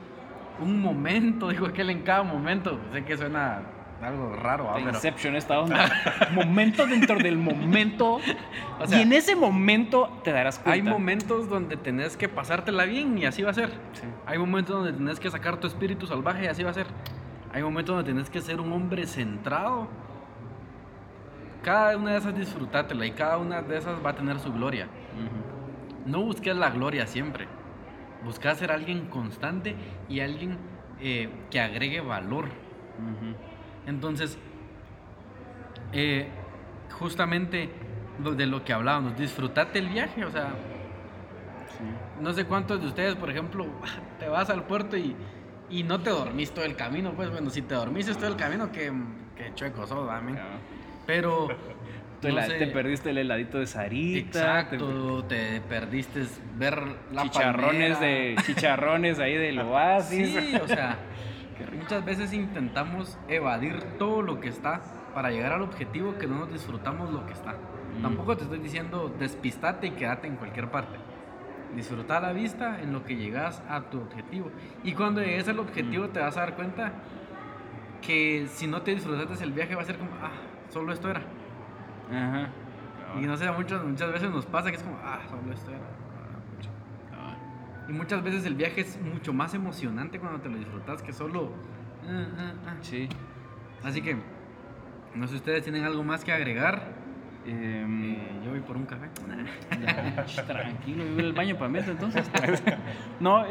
[0.62, 2.80] un momento, digo aquel en cada momento.
[2.94, 3.64] Sé que suena
[4.02, 5.92] algo raro, pero Inception esta onda.
[6.34, 8.20] momento dentro del momento.
[8.80, 10.74] O sea, y en ese momento te darás cuenta.
[10.74, 13.70] hay momentos donde tenés que pasártela bien y así va a ser.
[13.94, 14.04] Sí.
[14.26, 16.88] Hay momentos donde tenés que sacar tu espíritu salvaje y así va a ser.
[17.54, 19.88] Hay momentos donde tenés que ser un hombre centrado.
[21.64, 24.88] Cada una de esas disfrutátela y cada una de esas va a tener su gloria.
[26.06, 27.48] No busques la gloria siempre.
[28.26, 29.76] Busca ser alguien constante
[30.10, 30.58] y alguien
[31.00, 32.46] eh, que agregue valor.
[33.86, 34.38] Entonces,
[35.94, 36.28] eh,
[37.00, 37.70] justamente
[38.20, 40.26] de lo que hablábamos, disfrutate el viaje.
[40.26, 40.50] O sea,
[41.78, 41.84] Sí.
[42.22, 43.66] no sé cuántos de ustedes, por ejemplo,
[44.20, 45.16] te vas al puerto y,
[45.70, 47.12] y no te dormís todo el camino.
[47.12, 48.92] Pues bueno, si te dormís todo el camino, que,
[49.36, 50.36] que chueco sos, amén.
[50.36, 50.44] Ya.
[51.06, 51.48] Pero.
[52.22, 54.40] Te, no la- sé, te perdiste el heladito de Sarita.
[54.40, 56.24] Exacto, te perdiste
[56.58, 56.76] ver
[57.10, 58.00] te- la chicharrones palmera.
[58.00, 60.30] de chicharrones ahí del oasis.
[60.30, 60.98] Sí, o sea,
[61.78, 64.82] Muchas veces intentamos evadir todo lo que está
[65.14, 67.52] para llegar al objetivo que no nos disfrutamos lo que está.
[68.00, 68.02] Mm.
[68.02, 70.98] Tampoco te estoy diciendo despistate y quédate en cualquier parte.
[71.76, 74.52] Disfruta la vista en lo que llegas a tu objetivo.
[74.84, 76.94] Y cuando llegues al objetivo te vas a dar cuenta
[78.02, 80.32] que si no te disfrutaste el viaje va a ser como, ah,
[80.70, 81.22] solo esto era.
[82.12, 82.50] Ajá.
[83.20, 85.80] Y no sé, muchas, muchas veces nos pasa que es como, ah, solo esto era.
[85.80, 86.70] Ah, pucha.
[87.90, 91.52] Y muchas veces el viaje es mucho más emocionante cuando te lo disfrutas que solo...
[92.08, 92.74] ah, ah, ah.
[92.82, 93.08] Sí.
[93.84, 94.16] Así que,
[95.16, 97.06] no sé si ustedes tienen algo más que agregar.
[97.46, 99.08] Em, Eh, yo voy por un café.
[100.48, 102.30] Tranquilo, yo voy al baño para meter entonces.
[103.20, 103.46] No,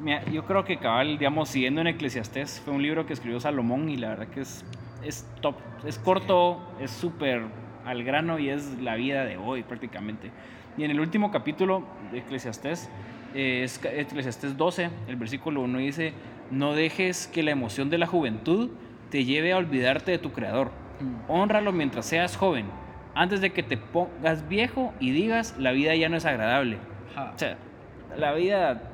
[0.00, 3.88] mira, yo creo que cabal, digamos, siguiendo en Eclesiastés, fue un libro que escribió Salomón
[3.88, 4.64] y la verdad que es,
[5.04, 7.42] es top, es corto, es súper
[7.84, 10.30] al grano y es la vida de hoy prácticamente.
[10.76, 12.88] Y en el último capítulo de Eclesiastés,
[13.34, 16.12] eh, es Eclesiastés 12, el versículo 1 dice,
[16.50, 18.70] no dejes que la emoción de la juventud
[19.10, 20.70] te lleve a olvidarte de tu creador.
[21.28, 22.66] Honralo mientras seas joven,
[23.14, 26.78] antes de que te pongas viejo y digas la vida ya no es agradable.
[27.16, 27.58] O sea,
[28.16, 28.90] la vida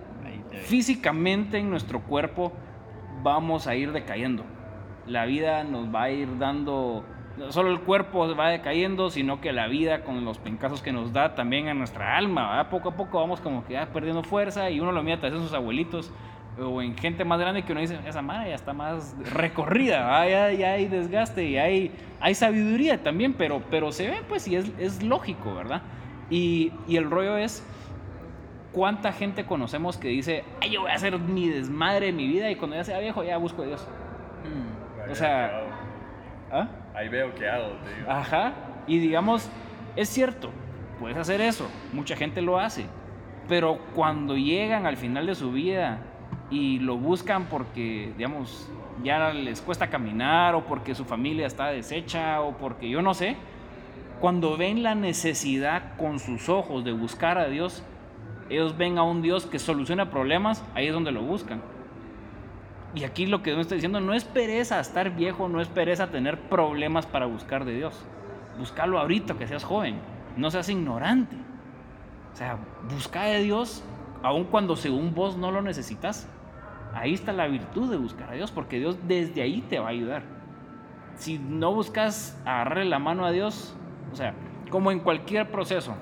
[0.64, 2.52] físicamente en nuestro cuerpo
[3.22, 4.44] vamos a ir decayendo.
[5.10, 7.04] La vida nos va a ir dando,
[7.36, 11.12] no solo el cuerpo va decayendo, sino que la vida con los pencazos que nos
[11.12, 12.48] da también a nuestra alma.
[12.50, 12.70] ¿verdad?
[12.70, 15.40] Poco a poco vamos como que ah, perdiendo fuerza y uno lo mira tal vez
[15.40, 16.12] en sus abuelitos
[16.58, 20.72] o en gente más grande que uno dice, esa madre ya está más recorrida, ya,
[20.72, 21.92] hay desgaste y hay,
[22.34, 25.82] sabiduría también, pero, pero se ve pues y es, lógico, ¿verdad?
[26.28, 27.66] Y, el rollo es,
[28.72, 32.52] ¿Cuánta gente conocemos que dice, ay, yo voy a hacer mi desmadre de mi vida
[32.52, 33.84] y cuando ya sea viejo ya busco a Dios?
[35.10, 35.62] Ahí O veo sea-.
[36.52, 36.68] ¿Ah?
[36.94, 38.10] Ahí veo qué hago, te digo.
[38.10, 38.52] Ajá.
[38.86, 39.48] Y digamos,
[39.96, 40.50] es cierto,
[40.98, 42.86] puedes hacer eso, mucha gente lo hace,
[43.48, 45.98] pero cuando llegan al final de su vida
[46.50, 48.68] y lo buscan porque, digamos,
[49.02, 53.36] ya les cuesta caminar o porque su familia está deshecha o porque yo no sé,
[54.20, 57.82] cuando ven la necesidad con sus ojos de buscar a Dios,
[58.48, 61.62] ellos ven a un Dios que soluciona problemas, ahí es donde lo buscan.
[62.94, 66.10] Y aquí lo que Dios está diciendo no es pereza estar viejo, no es pereza
[66.10, 68.04] tener problemas para buscar de Dios.
[68.58, 70.00] Búscalo ahorita que seas joven,
[70.36, 71.36] no seas ignorante.
[72.32, 72.58] O sea,
[72.92, 73.84] busca de Dios
[74.22, 76.28] aun cuando según vos no lo necesitas.
[76.92, 79.90] Ahí está la virtud de buscar a Dios, porque Dios desde ahí te va a
[79.90, 80.22] ayudar.
[81.14, 83.74] Si no buscas agarrarle la mano a Dios,
[84.12, 84.34] o sea,
[84.70, 85.94] como en cualquier proceso,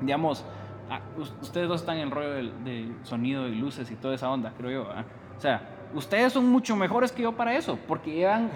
[0.00, 0.46] digamos,
[0.90, 4.30] ah, us- ustedes dos están en el rollo del sonido y luces y toda esa
[4.30, 4.88] onda, creo yo.
[5.36, 8.50] O sea, ustedes son mucho mejores que yo para eso, porque llevan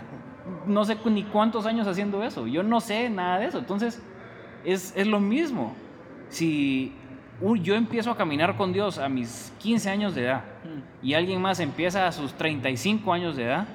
[0.66, 2.46] no sé ni cuántos años haciendo eso.
[2.46, 3.58] Yo no sé nada de eso.
[3.58, 4.02] Entonces,
[4.64, 5.74] es, es lo mismo.
[6.28, 6.94] Si
[7.62, 10.44] yo empiezo a caminar con Dios a mis 15 años de edad
[11.02, 13.66] y alguien más empieza a sus 35 años de edad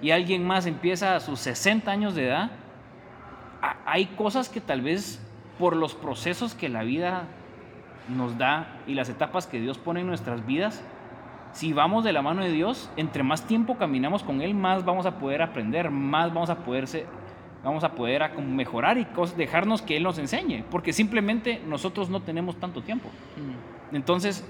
[0.00, 2.50] y alguien más empieza a sus 60 años de edad,
[3.86, 5.20] hay cosas que tal vez
[5.58, 7.24] por los procesos que la vida
[8.08, 10.82] nos da y las etapas que Dios pone en nuestras vidas,
[11.52, 15.06] si vamos de la mano de Dios, entre más tiempo caminamos con Él, más vamos
[15.06, 17.06] a poder aprender, más vamos a poder ser-
[17.62, 22.56] vamos a poder mejorar y dejarnos que Él nos enseñe, porque simplemente nosotros no tenemos
[22.56, 23.08] tanto tiempo.
[23.36, 23.94] Mm.
[23.96, 24.44] Entonces,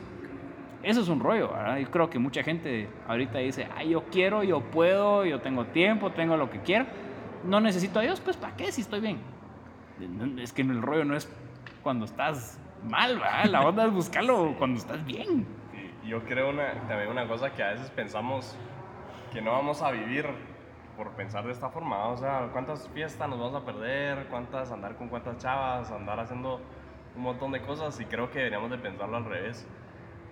[0.83, 1.79] eso es un rollo, ¿verdad?
[1.79, 6.11] Yo creo que mucha gente ahorita dice, ay, yo quiero, yo puedo, yo tengo tiempo,
[6.13, 6.87] tengo lo que quiero,
[7.45, 9.19] no necesito a Dios, pues ¿para qué si estoy bien?
[10.39, 11.31] Es que el rollo no es
[11.83, 13.45] cuando estás mal, ¿verdad?
[13.47, 15.47] La onda es buscarlo cuando estás bien.
[16.05, 18.57] Yo creo una, también una cosa que a veces pensamos
[19.33, 20.27] que no vamos a vivir
[20.97, 22.09] por pensar de esta forma.
[22.09, 24.27] O sea, ¿cuántas fiestas nos vamos a perder?
[24.27, 25.91] ¿Cuántas andar con cuántas chavas?
[25.91, 26.61] Andar haciendo
[27.17, 29.67] un montón de cosas y creo que deberíamos de pensarlo al revés.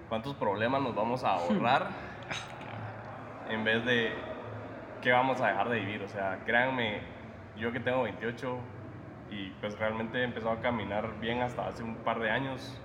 [0.08, 1.88] ¿Cuántos problemas nos vamos a ahorrar
[3.48, 4.12] en vez de
[5.00, 6.02] qué vamos a dejar de vivir?
[6.02, 7.00] O sea, créanme,
[7.56, 8.58] yo que tengo 28
[9.30, 12.80] y pues realmente he empezado a caminar bien hasta hace un par de años.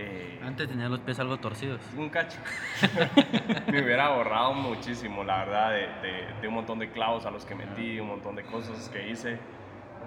[0.00, 1.80] Eh, Antes tenía los pies algo torcidos.
[1.96, 2.38] un cacho.
[3.72, 7.44] me hubiera ahorrado muchísimo, la verdad, de, de- de un montón de clavos a los
[7.44, 9.38] que metí, un montón de cosas que hice.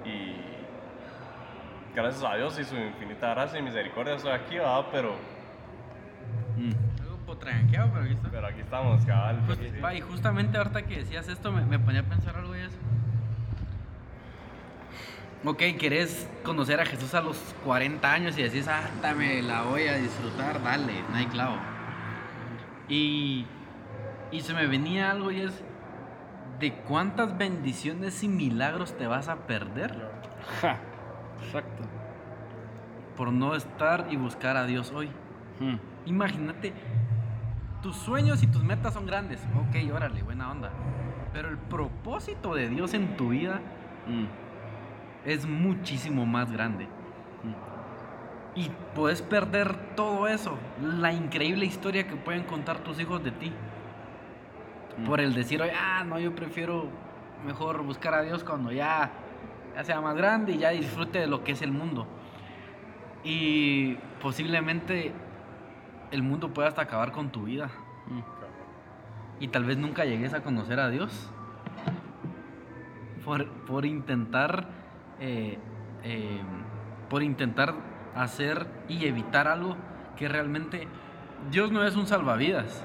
[0.06, 0.36] Y
[1.96, 4.86] gracias a Dios y su infinita gracia y misericordia estoy aquí, ¿verdad?
[4.92, 5.16] Pero,
[7.02, 8.30] Algo potranqueado, pero aquí está.
[8.30, 9.44] pero aquí estamos, cabal.
[9.46, 9.60] Pues,
[9.98, 12.78] y justamente ahorita que decías esto me, me ponía a pensar algo y eso.
[15.44, 19.88] Ok, querés conocer a Jesús a los 40 años y decís, ah, dame, la voy
[19.88, 21.56] a disfrutar, dale, no hay clavo.
[22.88, 23.48] Y,
[24.32, 25.64] y se me venía algo y es,
[26.60, 30.12] ¿de cuántas bendiciones y milagros te vas a perder
[30.62, 30.78] Ja,
[31.44, 31.84] exacto.
[33.18, 35.10] por no estar y buscar a Dios hoy?
[35.60, 35.78] Hmm.
[36.06, 36.74] Imagínate
[37.82, 39.40] tus sueños y tus metas son grandes.
[39.56, 40.70] Ok, órale, buena onda.
[41.34, 43.60] Pero el propósito de Dios en tu vida
[44.08, 44.26] Mm,
[45.26, 46.88] es muchísimo más grande.
[48.54, 53.52] Y puedes perder todo eso, la increíble historia que pueden contar tus hijos de ti.
[54.98, 55.06] Mm.
[55.06, 56.90] Por el decir, "Oye, ah, no, yo prefiero
[57.46, 59.10] mejor buscar a Dios cuando ya,
[59.74, 62.08] ya sea más grande y ya disfrute de lo que es el mundo.
[63.24, 65.14] Y posiblemente
[66.12, 67.70] el mundo pueda hasta acabar con tu vida.
[68.08, 68.42] mm.
[69.40, 71.32] Y tal vez nunca llegues a conocer a Dios.
[73.26, 74.81] Por, por intentar.
[75.24, 75.60] Eh,
[76.04, 76.42] eh,
[77.08, 77.76] por intentar
[78.16, 79.78] hacer y evitar algo
[80.18, 80.88] que realmente.
[81.52, 82.84] Dios no es un salvavidas.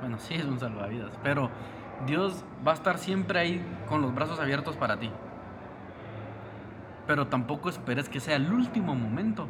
[0.00, 1.12] Bueno, sí es un salvavidas.
[1.22, 1.50] Pero
[2.06, 5.10] Dios va a estar siempre ahí con los brazos abiertos para ti.
[7.06, 9.48] Pero tampoco esperes que sea el último momento.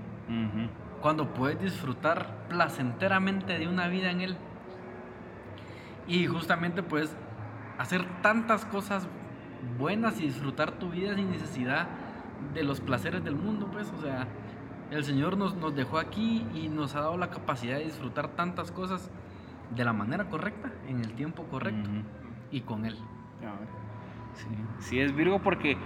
[1.02, 4.36] Cuando puedes disfrutar placenteramente de una vida en Él.
[6.06, 7.16] Y justamente puedes
[7.78, 9.08] hacer tantas cosas
[9.78, 11.88] buenas y disfrutar tu vida sin necesidad
[12.54, 14.26] de los placeres del mundo, pues, o sea,
[14.90, 18.72] el Señor nos, nos dejó aquí y nos ha dado la capacidad de disfrutar tantas
[18.72, 19.10] cosas
[19.74, 21.88] de la manera correcta, en el tiempo correcto
[22.50, 22.96] y con Él.
[24.34, 24.48] Sí,
[24.80, 25.76] sí es Virgo porque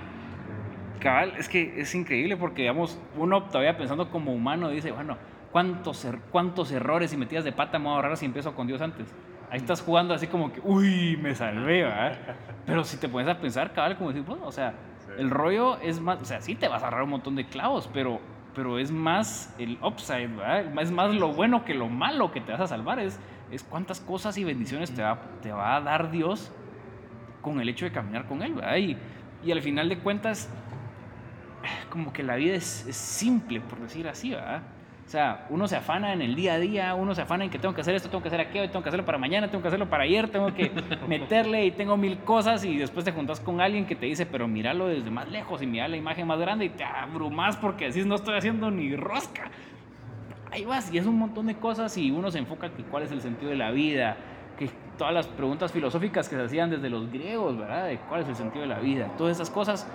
[1.00, 5.18] cabal, es que es increíble porque digamos, uno todavía pensando como humano dice, bueno,
[5.52, 8.66] ¿cuántos, er- cuántos errores y metidas de pata me voy a ahorrar si empiezo con
[8.66, 9.12] Dios antes?
[9.50, 12.16] Ahí estás jugando así como que, uy, me salvé, ¿verdad?
[12.64, 14.72] Pero si te pones a pensar, cabal, como decir, bueno, o sea,
[15.18, 17.88] El rollo es más, o sea, sí te vas a ahorrar un montón de clavos,
[17.92, 18.20] pero,
[18.54, 20.80] pero es más el upside, ¿verdad?
[20.80, 23.18] Es más lo bueno que lo malo que te vas a salvar, es,
[23.50, 26.52] es cuántas cosas y bendiciones te va, te va a dar Dios
[27.42, 28.76] con el hecho de caminar con Él, ¿verdad?
[28.76, 28.96] Y,
[29.44, 30.48] y al final de cuentas,
[31.90, 34.62] como que la vida es, es simple, por decir así, ¿verdad?
[35.06, 37.58] O sea, uno se afana en el día a día, uno se afana en que
[37.58, 39.68] tengo que hacer esto, tengo que hacer aquello, tengo que hacerlo para mañana, tengo que
[39.68, 40.72] hacerlo para ayer, tengo que
[41.08, 44.48] meterle y tengo mil cosas y después te juntas con alguien que te dice, pero
[44.48, 48.06] míralo desde más lejos y mira la imagen más grande y te abrumas porque decís,
[48.06, 49.50] no estoy haciendo ni rosca.
[50.50, 53.12] Ahí vas y es un montón de cosas y uno se enfoca que cuál es
[53.12, 54.16] el sentido de la vida,
[54.58, 57.88] que todas las preguntas filosóficas que se hacían desde los griegos, ¿verdad?
[57.88, 59.86] De cuál es el sentido de la vida, todas esas cosas.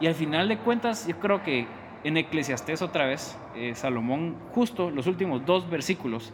[0.00, 1.66] Y al final de cuentas, yo creo que
[2.06, 6.32] en Eclesiastés otra vez, eh, Salomón, justo los últimos dos versículos,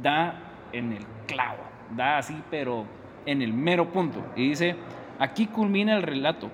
[0.00, 0.40] da
[0.72, 1.58] en el clavo,
[1.96, 2.86] da así, pero
[3.26, 4.24] en el mero punto.
[4.36, 4.76] Y dice,
[5.18, 6.50] aquí culmina el relato.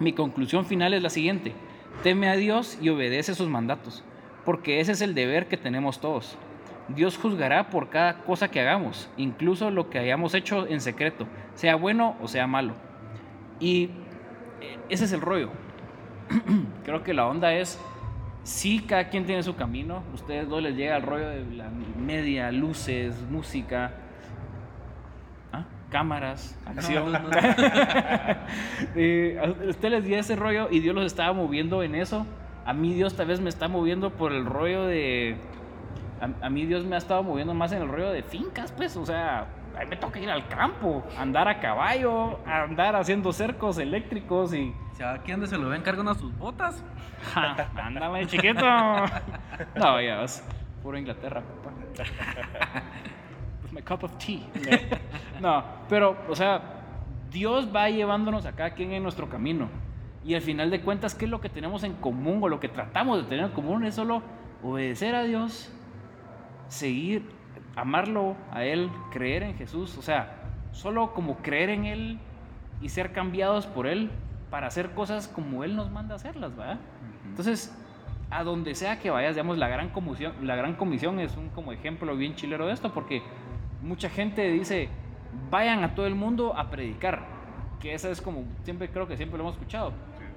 [0.00, 1.52] Mi conclusión final es la siguiente.
[2.02, 4.02] Teme a Dios y obedece sus mandatos,
[4.44, 6.36] porque ese es el deber que tenemos todos.
[6.88, 11.76] Dios juzgará por cada cosa que hagamos, incluso lo que hayamos hecho en secreto, sea
[11.76, 12.74] bueno o sea malo.
[13.60, 13.84] Y
[14.60, 15.50] eh, ese es el rollo.
[16.84, 17.80] Creo que la onda es,
[18.42, 20.02] sí, cada quien tiene su camino.
[20.14, 23.92] Ustedes dos les llega el rollo de la media, luces, música,
[25.52, 25.64] ¿ah?
[25.90, 27.12] cámaras, acción.
[27.12, 27.30] no, no.
[28.96, 32.26] Eh, a usted les dio ese rollo y Dios los estaba moviendo en eso.
[32.66, 35.36] A mí Dios tal vez me está moviendo por el rollo de...
[36.20, 38.96] A, a mí Dios me ha estado moviendo más en el rollo de fincas, pues.
[38.96, 39.46] O sea,
[39.88, 44.74] me toca ir al campo, andar a caballo, andar haciendo cercos eléctricos y...
[44.92, 46.84] Sea, aquí donde se lo ven cargan a sus botas.
[47.34, 48.64] Ja, ándale, chiquito.
[49.74, 50.46] No, ya vas.
[50.84, 51.72] Puro Inglaterra, papá.
[53.64, 54.40] With my cup of tea.
[55.40, 56.60] No, pero, o sea,
[57.30, 59.68] Dios va llevándonos a cada quien en nuestro camino.
[60.24, 62.68] Y al final de cuentas, ¿qué es lo que tenemos en común o lo que
[62.68, 63.84] tratamos de tener en común?
[63.84, 64.22] Es solo
[64.62, 65.72] obedecer a Dios,
[66.68, 67.28] seguir,
[67.76, 69.96] amarlo a Él, creer en Jesús.
[69.98, 70.34] O sea,
[70.72, 72.18] solo como creer en Él
[72.80, 74.10] y ser cambiados por Él
[74.50, 76.78] para hacer cosas como Él nos manda hacerlas, ¿verdad?
[77.26, 77.76] Entonces,
[78.30, 81.72] a donde sea que vayas, digamos, la gran comisión, la gran comisión es un como
[81.72, 83.22] ejemplo bien chilero de esto, porque
[83.82, 84.88] mucha gente dice,
[85.50, 87.22] vayan a todo el mundo a predicar,
[87.80, 89.92] que esa es como, siempre creo que siempre lo hemos escuchado,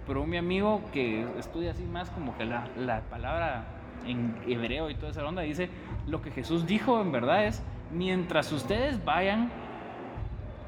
[0.06, 3.65] pero mi amigo que estudia así más como que la, la palabra
[4.08, 5.70] en hebreo y toda esa onda, dice,
[6.08, 9.50] lo que Jesús dijo en verdad es, mientras ustedes vayan,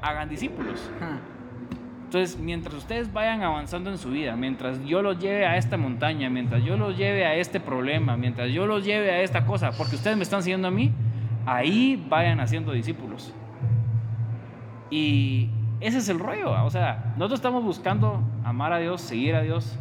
[0.02, 0.90] hagan discípulos.
[2.04, 6.28] Entonces, mientras ustedes vayan avanzando en su vida, mientras yo los lleve a esta montaña,
[6.28, 9.94] mientras yo los lleve a este problema, mientras yo los lleve a esta cosa, porque
[9.94, 10.90] ustedes me están siguiendo a mí,
[11.46, 13.32] ahí vayan haciendo discípulos.
[14.90, 19.42] Y ese es el rollo, o sea, nosotros estamos buscando amar a Dios, seguir a
[19.42, 19.78] Dios,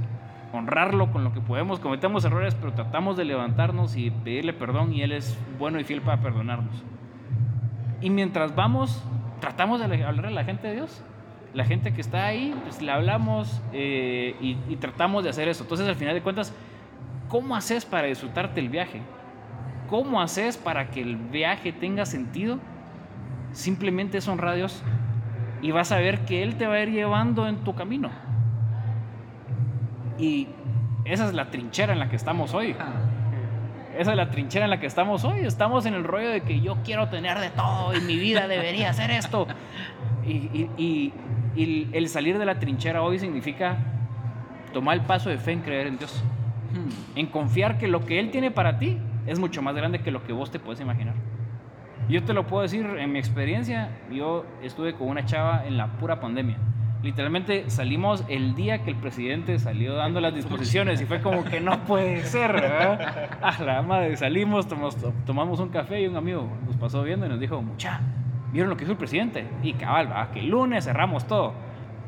[0.53, 5.01] honrarlo con lo que podemos, cometemos errores, pero tratamos de levantarnos y pedirle perdón y
[5.01, 6.83] Él es bueno y fiel para perdonarnos.
[8.01, 9.03] Y mientras vamos,
[9.39, 11.03] tratamos de hablar a la gente de Dios.
[11.53, 15.63] La gente que está ahí, pues le hablamos eh, y, y tratamos de hacer eso.
[15.63, 16.55] Entonces, al final de cuentas,
[17.27, 19.01] ¿cómo haces para disfrutarte el viaje?
[19.89, 22.59] ¿Cómo haces para que el viaje tenga sentido?
[23.53, 24.81] simplemente es honrar a Dios
[25.61, 28.09] y vas a ver que Él te va a ir llevando en tu camino.
[30.19, 30.47] Y
[31.05, 32.75] esa es la trinchera en la que estamos hoy.
[33.97, 35.39] Esa es la trinchera en la que estamos hoy.
[35.41, 38.93] Estamos en el rollo de que yo quiero tener de todo y mi vida debería
[38.93, 39.47] ser esto.
[40.25, 41.13] Y, y- y-
[41.55, 43.77] y el salir de la trinchera hoy significa
[44.73, 46.23] tomar el paso de fe en creer en Dios.
[47.15, 50.23] En confiar que lo que Él tiene para ti es mucho más grande que lo
[50.23, 51.15] que vos te puedes imaginar.
[52.07, 53.89] Yo te lo puedo decir en mi experiencia.
[54.11, 56.57] Yo estuve con una chava en la pura pandemia.
[57.01, 61.61] Literalmente salimos el día que el presidente salió dando las disposiciones y fue como que
[61.61, 63.29] no puede ser, ¿verdad?
[63.41, 67.29] A la madre, salimos, tomamos, tomamos un café y un amigo nos pasó viendo y
[67.29, 68.01] nos dijo, mucha,
[68.51, 69.47] ¿vieron lo que hizo el presidente?
[69.63, 70.29] Y cabal, ¿verdad?
[70.31, 71.53] que el lunes cerramos todo.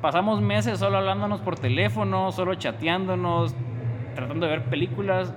[0.01, 3.55] Pasamos meses solo hablándonos por teléfono, solo chateándonos,
[4.13, 5.33] tratando de ver películas.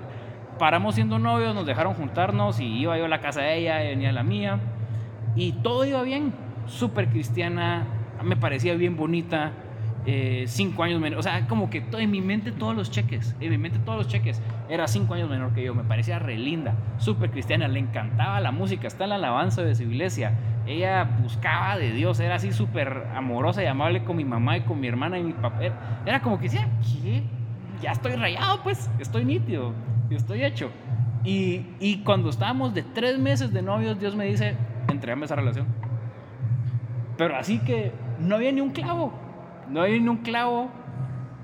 [0.59, 3.91] Paramos siendo novios, nos dejaron juntarnos y iba yo a la casa de ella, ella
[3.91, 4.59] venía a la mía.
[5.37, 6.33] Y todo iba bien,
[6.67, 7.87] súper cristiana,
[8.25, 9.53] me parecía bien bonita,
[10.07, 13.35] eh, cinco años menor, o sea, como que todo, en mi mente todos los cheques,
[13.41, 16.37] en mi mente todos los cheques, era cinco años menor que yo, me parecía re
[16.37, 20.33] linda, súper cristiana, le encantaba la música, está en la alabanza de su iglesia,
[20.67, 24.79] ella buscaba de Dios, era así súper amorosa y amable con mi mamá y con
[24.79, 25.61] mi hermana y mi papá,
[26.05, 26.69] era, como que decía,
[27.03, 27.23] ¿qué?
[27.81, 29.73] Ya estoy rayado, pues, estoy nítido,
[30.11, 30.71] estoy hecho.
[31.25, 34.55] Y, y cuando estábamos de tres meses de novios, Dios me dice,
[34.89, 35.67] entregame esa relación.
[37.17, 39.13] Pero así que no había ni un clavo.
[39.69, 40.71] No había ni un clavo.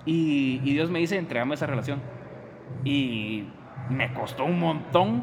[0.05, 2.01] Y, y Dios me dice, entregame esa relación.
[2.85, 3.45] Y
[3.91, 5.23] me costó un montón.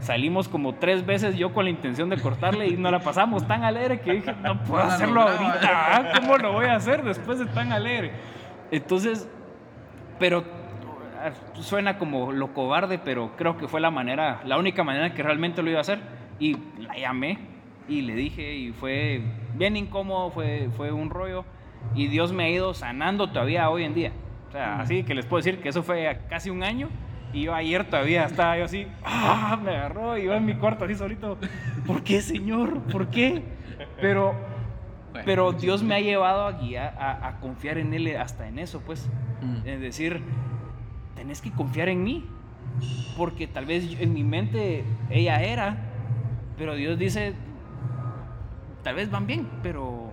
[0.00, 3.64] Salimos como tres veces yo con la intención de cortarle y nos la pasamos tan
[3.64, 5.68] alegre que dije, no puedo hacerlo ahorita.
[5.96, 6.12] ¿ah?
[6.18, 8.12] ¿Cómo lo voy a hacer después de tan alegre?
[8.70, 9.28] Entonces,
[10.18, 10.44] pero
[11.18, 15.22] ah, suena como lo cobarde, pero creo que fue la manera, la única manera que
[15.22, 16.00] realmente lo iba a hacer.
[16.38, 17.38] Y la llamé
[17.86, 19.22] y le dije y fue
[19.54, 21.44] bien incómodo, fue, fue un rollo.
[21.94, 24.12] Y Dios me ha ido sanando todavía hoy en día.
[24.48, 26.88] O sea, así que les puedo decir que eso fue casi un año.
[27.32, 29.56] Y yo ayer todavía estaba yo así, ¡ah!
[29.62, 31.38] me agarró y iba en mi cuarto así solito.
[31.86, 32.80] ¿Por qué, Señor?
[32.82, 33.42] ¿Por qué?
[34.00, 34.34] Pero,
[35.12, 38.58] Bueno, pero Dios me ha llevado a guiar, a, a confiar en Él hasta en
[38.58, 39.08] eso, pues.
[39.42, 39.66] Mm.
[39.68, 40.20] Es decir,
[41.14, 42.26] tenés que confiar en mí.
[43.16, 45.76] Porque tal vez yo- en mi mente ella era,
[46.58, 47.34] pero Dios dice,
[48.82, 50.12] tal vez van bien, pero,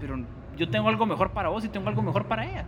[0.00, 0.16] pero
[0.56, 2.64] yo tengo algo mejor para vos y tengo algo mejor para ella.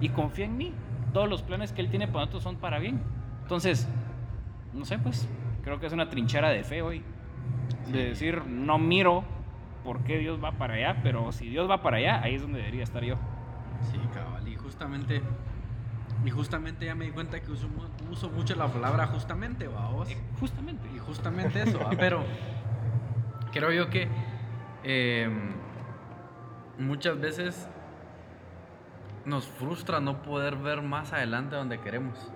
[0.00, 0.72] Y confía en mí.
[1.12, 3.00] Todos los planes que Él tiene para nosotros son para bien.
[3.42, 3.88] Entonces,
[4.72, 5.28] no sé, pues,
[5.62, 7.02] creo que es una trinchera de fe hoy.
[7.90, 9.24] De decir, no miro
[9.84, 12.58] por qué Dios va para allá, pero si Dios va para allá, ahí es donde
[12.58, 13.16] debería estar yo.
[13.90, 14.46] Sí, cabal.
[14.48, 15.20] Y justamente,
[16.24, 17.68] y justamente ya me di cuenta que uso,
[18.10, 20.08] uso mucho la palabra justamente, ¿va vos?
[20.10, 20.88] Eh, Justamente.
[20.94, 21.90] Y justamente eso, ¿va?
[21.90, 22.24] pero
[23.52, 24.08] creo yo que
[24.84, 25.30] eh,
[26.78, 27.68] muchas veces
[29.24, 32.32] nos frustra no poder ver más adelante donde queremos.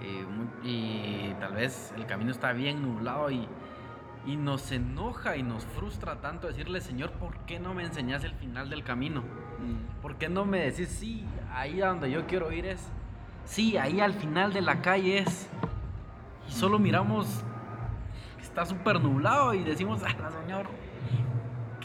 [0.00, 3.48] Mu- y tal vez el camino está bien nublado y,
[4.26, 8.32] y nos enoja y nos frustra tanto decirle, Señor, ¿por qué no me enseñas el
[8.34, 9.22] final del camino?
[10.02, 12.88] ¿Por qué no me decís, sí, ahí a donde yo quiero ir es,
[13.44, 15.48] sí, ahí al final de la calle es,
[16.48, 17.42] y solo miramos
[18.36, 20.66] que está súper nublado y decimos, ah, Señor,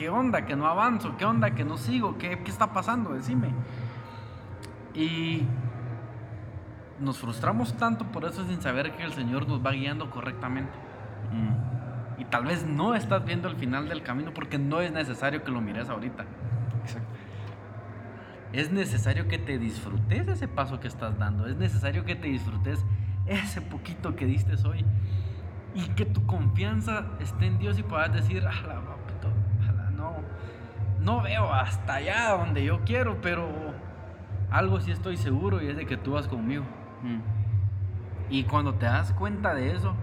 [0.02, 1.16] ¿qué onda que no avanzo?
[1.16, 2.18] ¿Qué onda que no sigo?
[2.18, 3.14] ¿Qué, qué está pasando?
[3.14, 3.50] Decime.
[4.96, 5.44] Y
[7.00, 10.72] nos frustramos tanto por eso sin saber que el Señor nos va guiando correctamente.
[12.18, 15.52] Y tal vez no estás viendo el final del camino porque no es necesario que
[15.52, 16.26] lo mires ahorita.
[16.82, 17.08] Exacto.
[18.54, 21.46] Es necesario que te disfrutes ese paso que estás dando.
[21.46, 22.84] Es necesario que te disfrutes
[23.28, 24.84] ese poquito que diste hoy.
[25.76, 28.91] Y que tu confianza esté en Dios y puedas decir, "Ala, papito, ala, no,
[31.02, 33.48] no veo hasta allá donde yo quiero, pero
[34.50, 36.64] algo sí estoy seguro y es de que tú vas conmigo.
[38.30, 39.94] Y cuando te das cuenta de eso,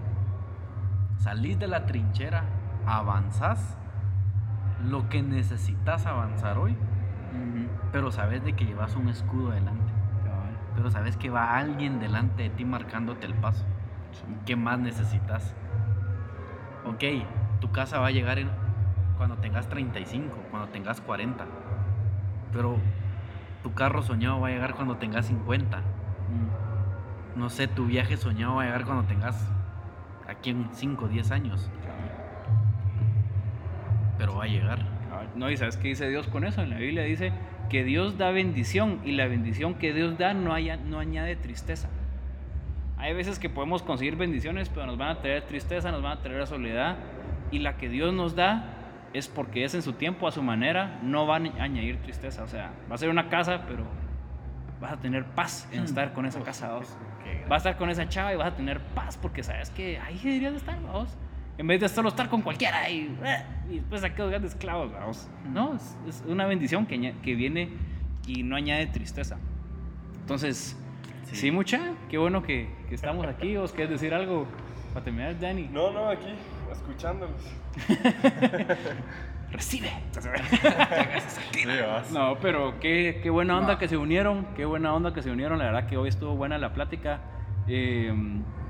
[1.17, 2.43] salís de la trinchera,
[2.85, 3.77] avanzás
[4.85, 6.75] lo que necesitas avanzar hoy,
[7.91, 9.91] pero sabes de que llevas un escudo delante.
[10.75, 13.65] Pero sabes que va alguien delante de ti marcándote el paso.
[14.45, 15.55] ¿Qué más necesitas?
[16.85, 17.03] Ok,
[17.59, 18.49] tu casa va a llegar en-
[19.19, 21.45] cuando tengas 35, cuando tengas 40.
[22.53, 22.77] Pero
[23.61, 25.81] tu carro soñado va a llegar cuando tengas 50.
[27.35, 29.45] No sé, tu viaje soñado va a llegar cuando tengas
[30.27, 31.69] aquí en 5 o 10 años.
[34.17, 34.79] Pero va a llegar.
[35.35, 36.61] No, y sabes qué dice Dios con eso.
[36.61, 37.33] En la Biblia dice
[37.69, 41.89] que Dios da bendición y la bendición que Dios da no, haya- no añade tristeza.
[42.97, 46.21] Hay veces que podemos conseguir bendiciones, pero nos van a traer tristeza, nos van a
[46.21, 46.95] traer soledad.
[47.51, 48.75] Y la que Dios nos da
[49.13, 52.43] es porque es en su tiempo, a su manera, no va a añadir tristeza.
[52.43, 53.83] O sea, va a ser una casa, pero
[54.79, 56.95] vas a tener paz en estar con esa casa, vos.
[57.47, 60.19] Vas a estar con esa chava y vas a tener paz porque sabes que ahí
[60.23, 61.09] deberías de estar, vos.
[61.57, 63.13] En vez de solo estar con cualquiera y,
[63.69, 65.27] y después a quedar de esclavos, vamos.
[65.51, 67.69] No, es, es una bendición que, que viene
[68.25, 69.37] y no añade tristeza.
[70.21, 70.77] Entonces,
[71.25, 71.51] sí, Sí.
[71.51, 71.79] mucha,
[72.09, 73.57] qué bueno que, que estamos aquí.
[73.57, 74.47] ¿Vos querés decir algo
[74.93, 75.69] para terminar, Dani?
[75.71, 76.33] No, no, aquí,
[76.71, 77.35] escuchándolos.
[79.51, 79.89] Recibe.
[82.11, 83.79] No, pero qué, qué buena onda No.
[83.79, 85.59] que se unieron, qué buena onda que se unieron.
[85.59, 87.19] La verdad que hoy estuvo buena la plática.
[87.67, 88.13] Eh,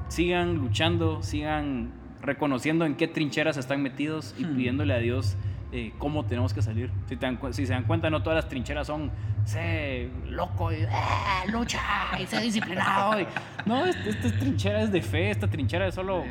[0.07, 1.91] sigan luchando, sigan
[2.21, 4.55] reconociendo en qué trincheras están metidos y Hmm.
[4.55, 5.37] pidiéndole a Dios
[5.71, 6.91] eh, cómo tenemos que salir.
[7.07, 9.11] Si, te dan cu- si se dan cuenta, no todas las trincheras son
[9.45, 11.79] sé loco y "Ah, lucha
[12.19, 13.19] y sé disciplinado.
[13.21, 13.27] y-
[13.65, 16.23] No, esta, esta trinchera es de fe, esta trinchera es solo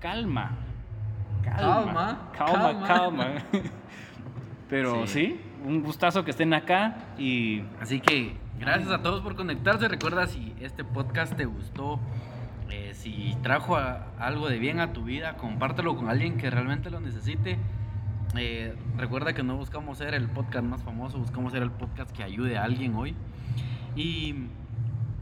[0.00, 0.52] calma.
[1.42, 2.86] Calma, Calma, calma.
[2.86, 3.26] calma.
[4.68, 5.12] Pero Sí.
[5.12, 9.88] sí, un gustazo que estén acá y Así que gracias a todos por conectarse.
[9.88, 11.98] Recuerda si este podcast te gustó,
[12.70, 16.90] eh, si trajo a- algo de bien a tu vida, compártelo con alguien que realmente
[16.90, 17.58] lo necesite.
[18.36, 22.22] Eh, recuerda que no buscamos ser el podcast más famoso, buscamos ser el podcast que
[22.22, 23.14] ayude a alguien hoy.
[23.96, 24.46] Y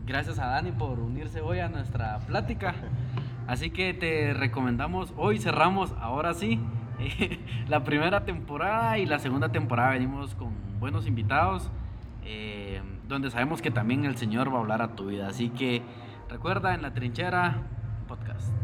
[0.06, 2.74] gracias a Dani por unirse hoy a nuestra plática.
[3.46, 6.60] Así que te recomendamos, hoy cerramos, ahora sí,
[7.68, 11.70] la primera temporada y la segunda temporada venimos con buenos invitados,
[12.24, 15.28] eh, donde sabemos que también el Señor va a hablar a tu vida.
[15.28, 15.82] Así que
[16.28, 17.62] recuerda en la trinchera
[18.06, 18.57] podcast.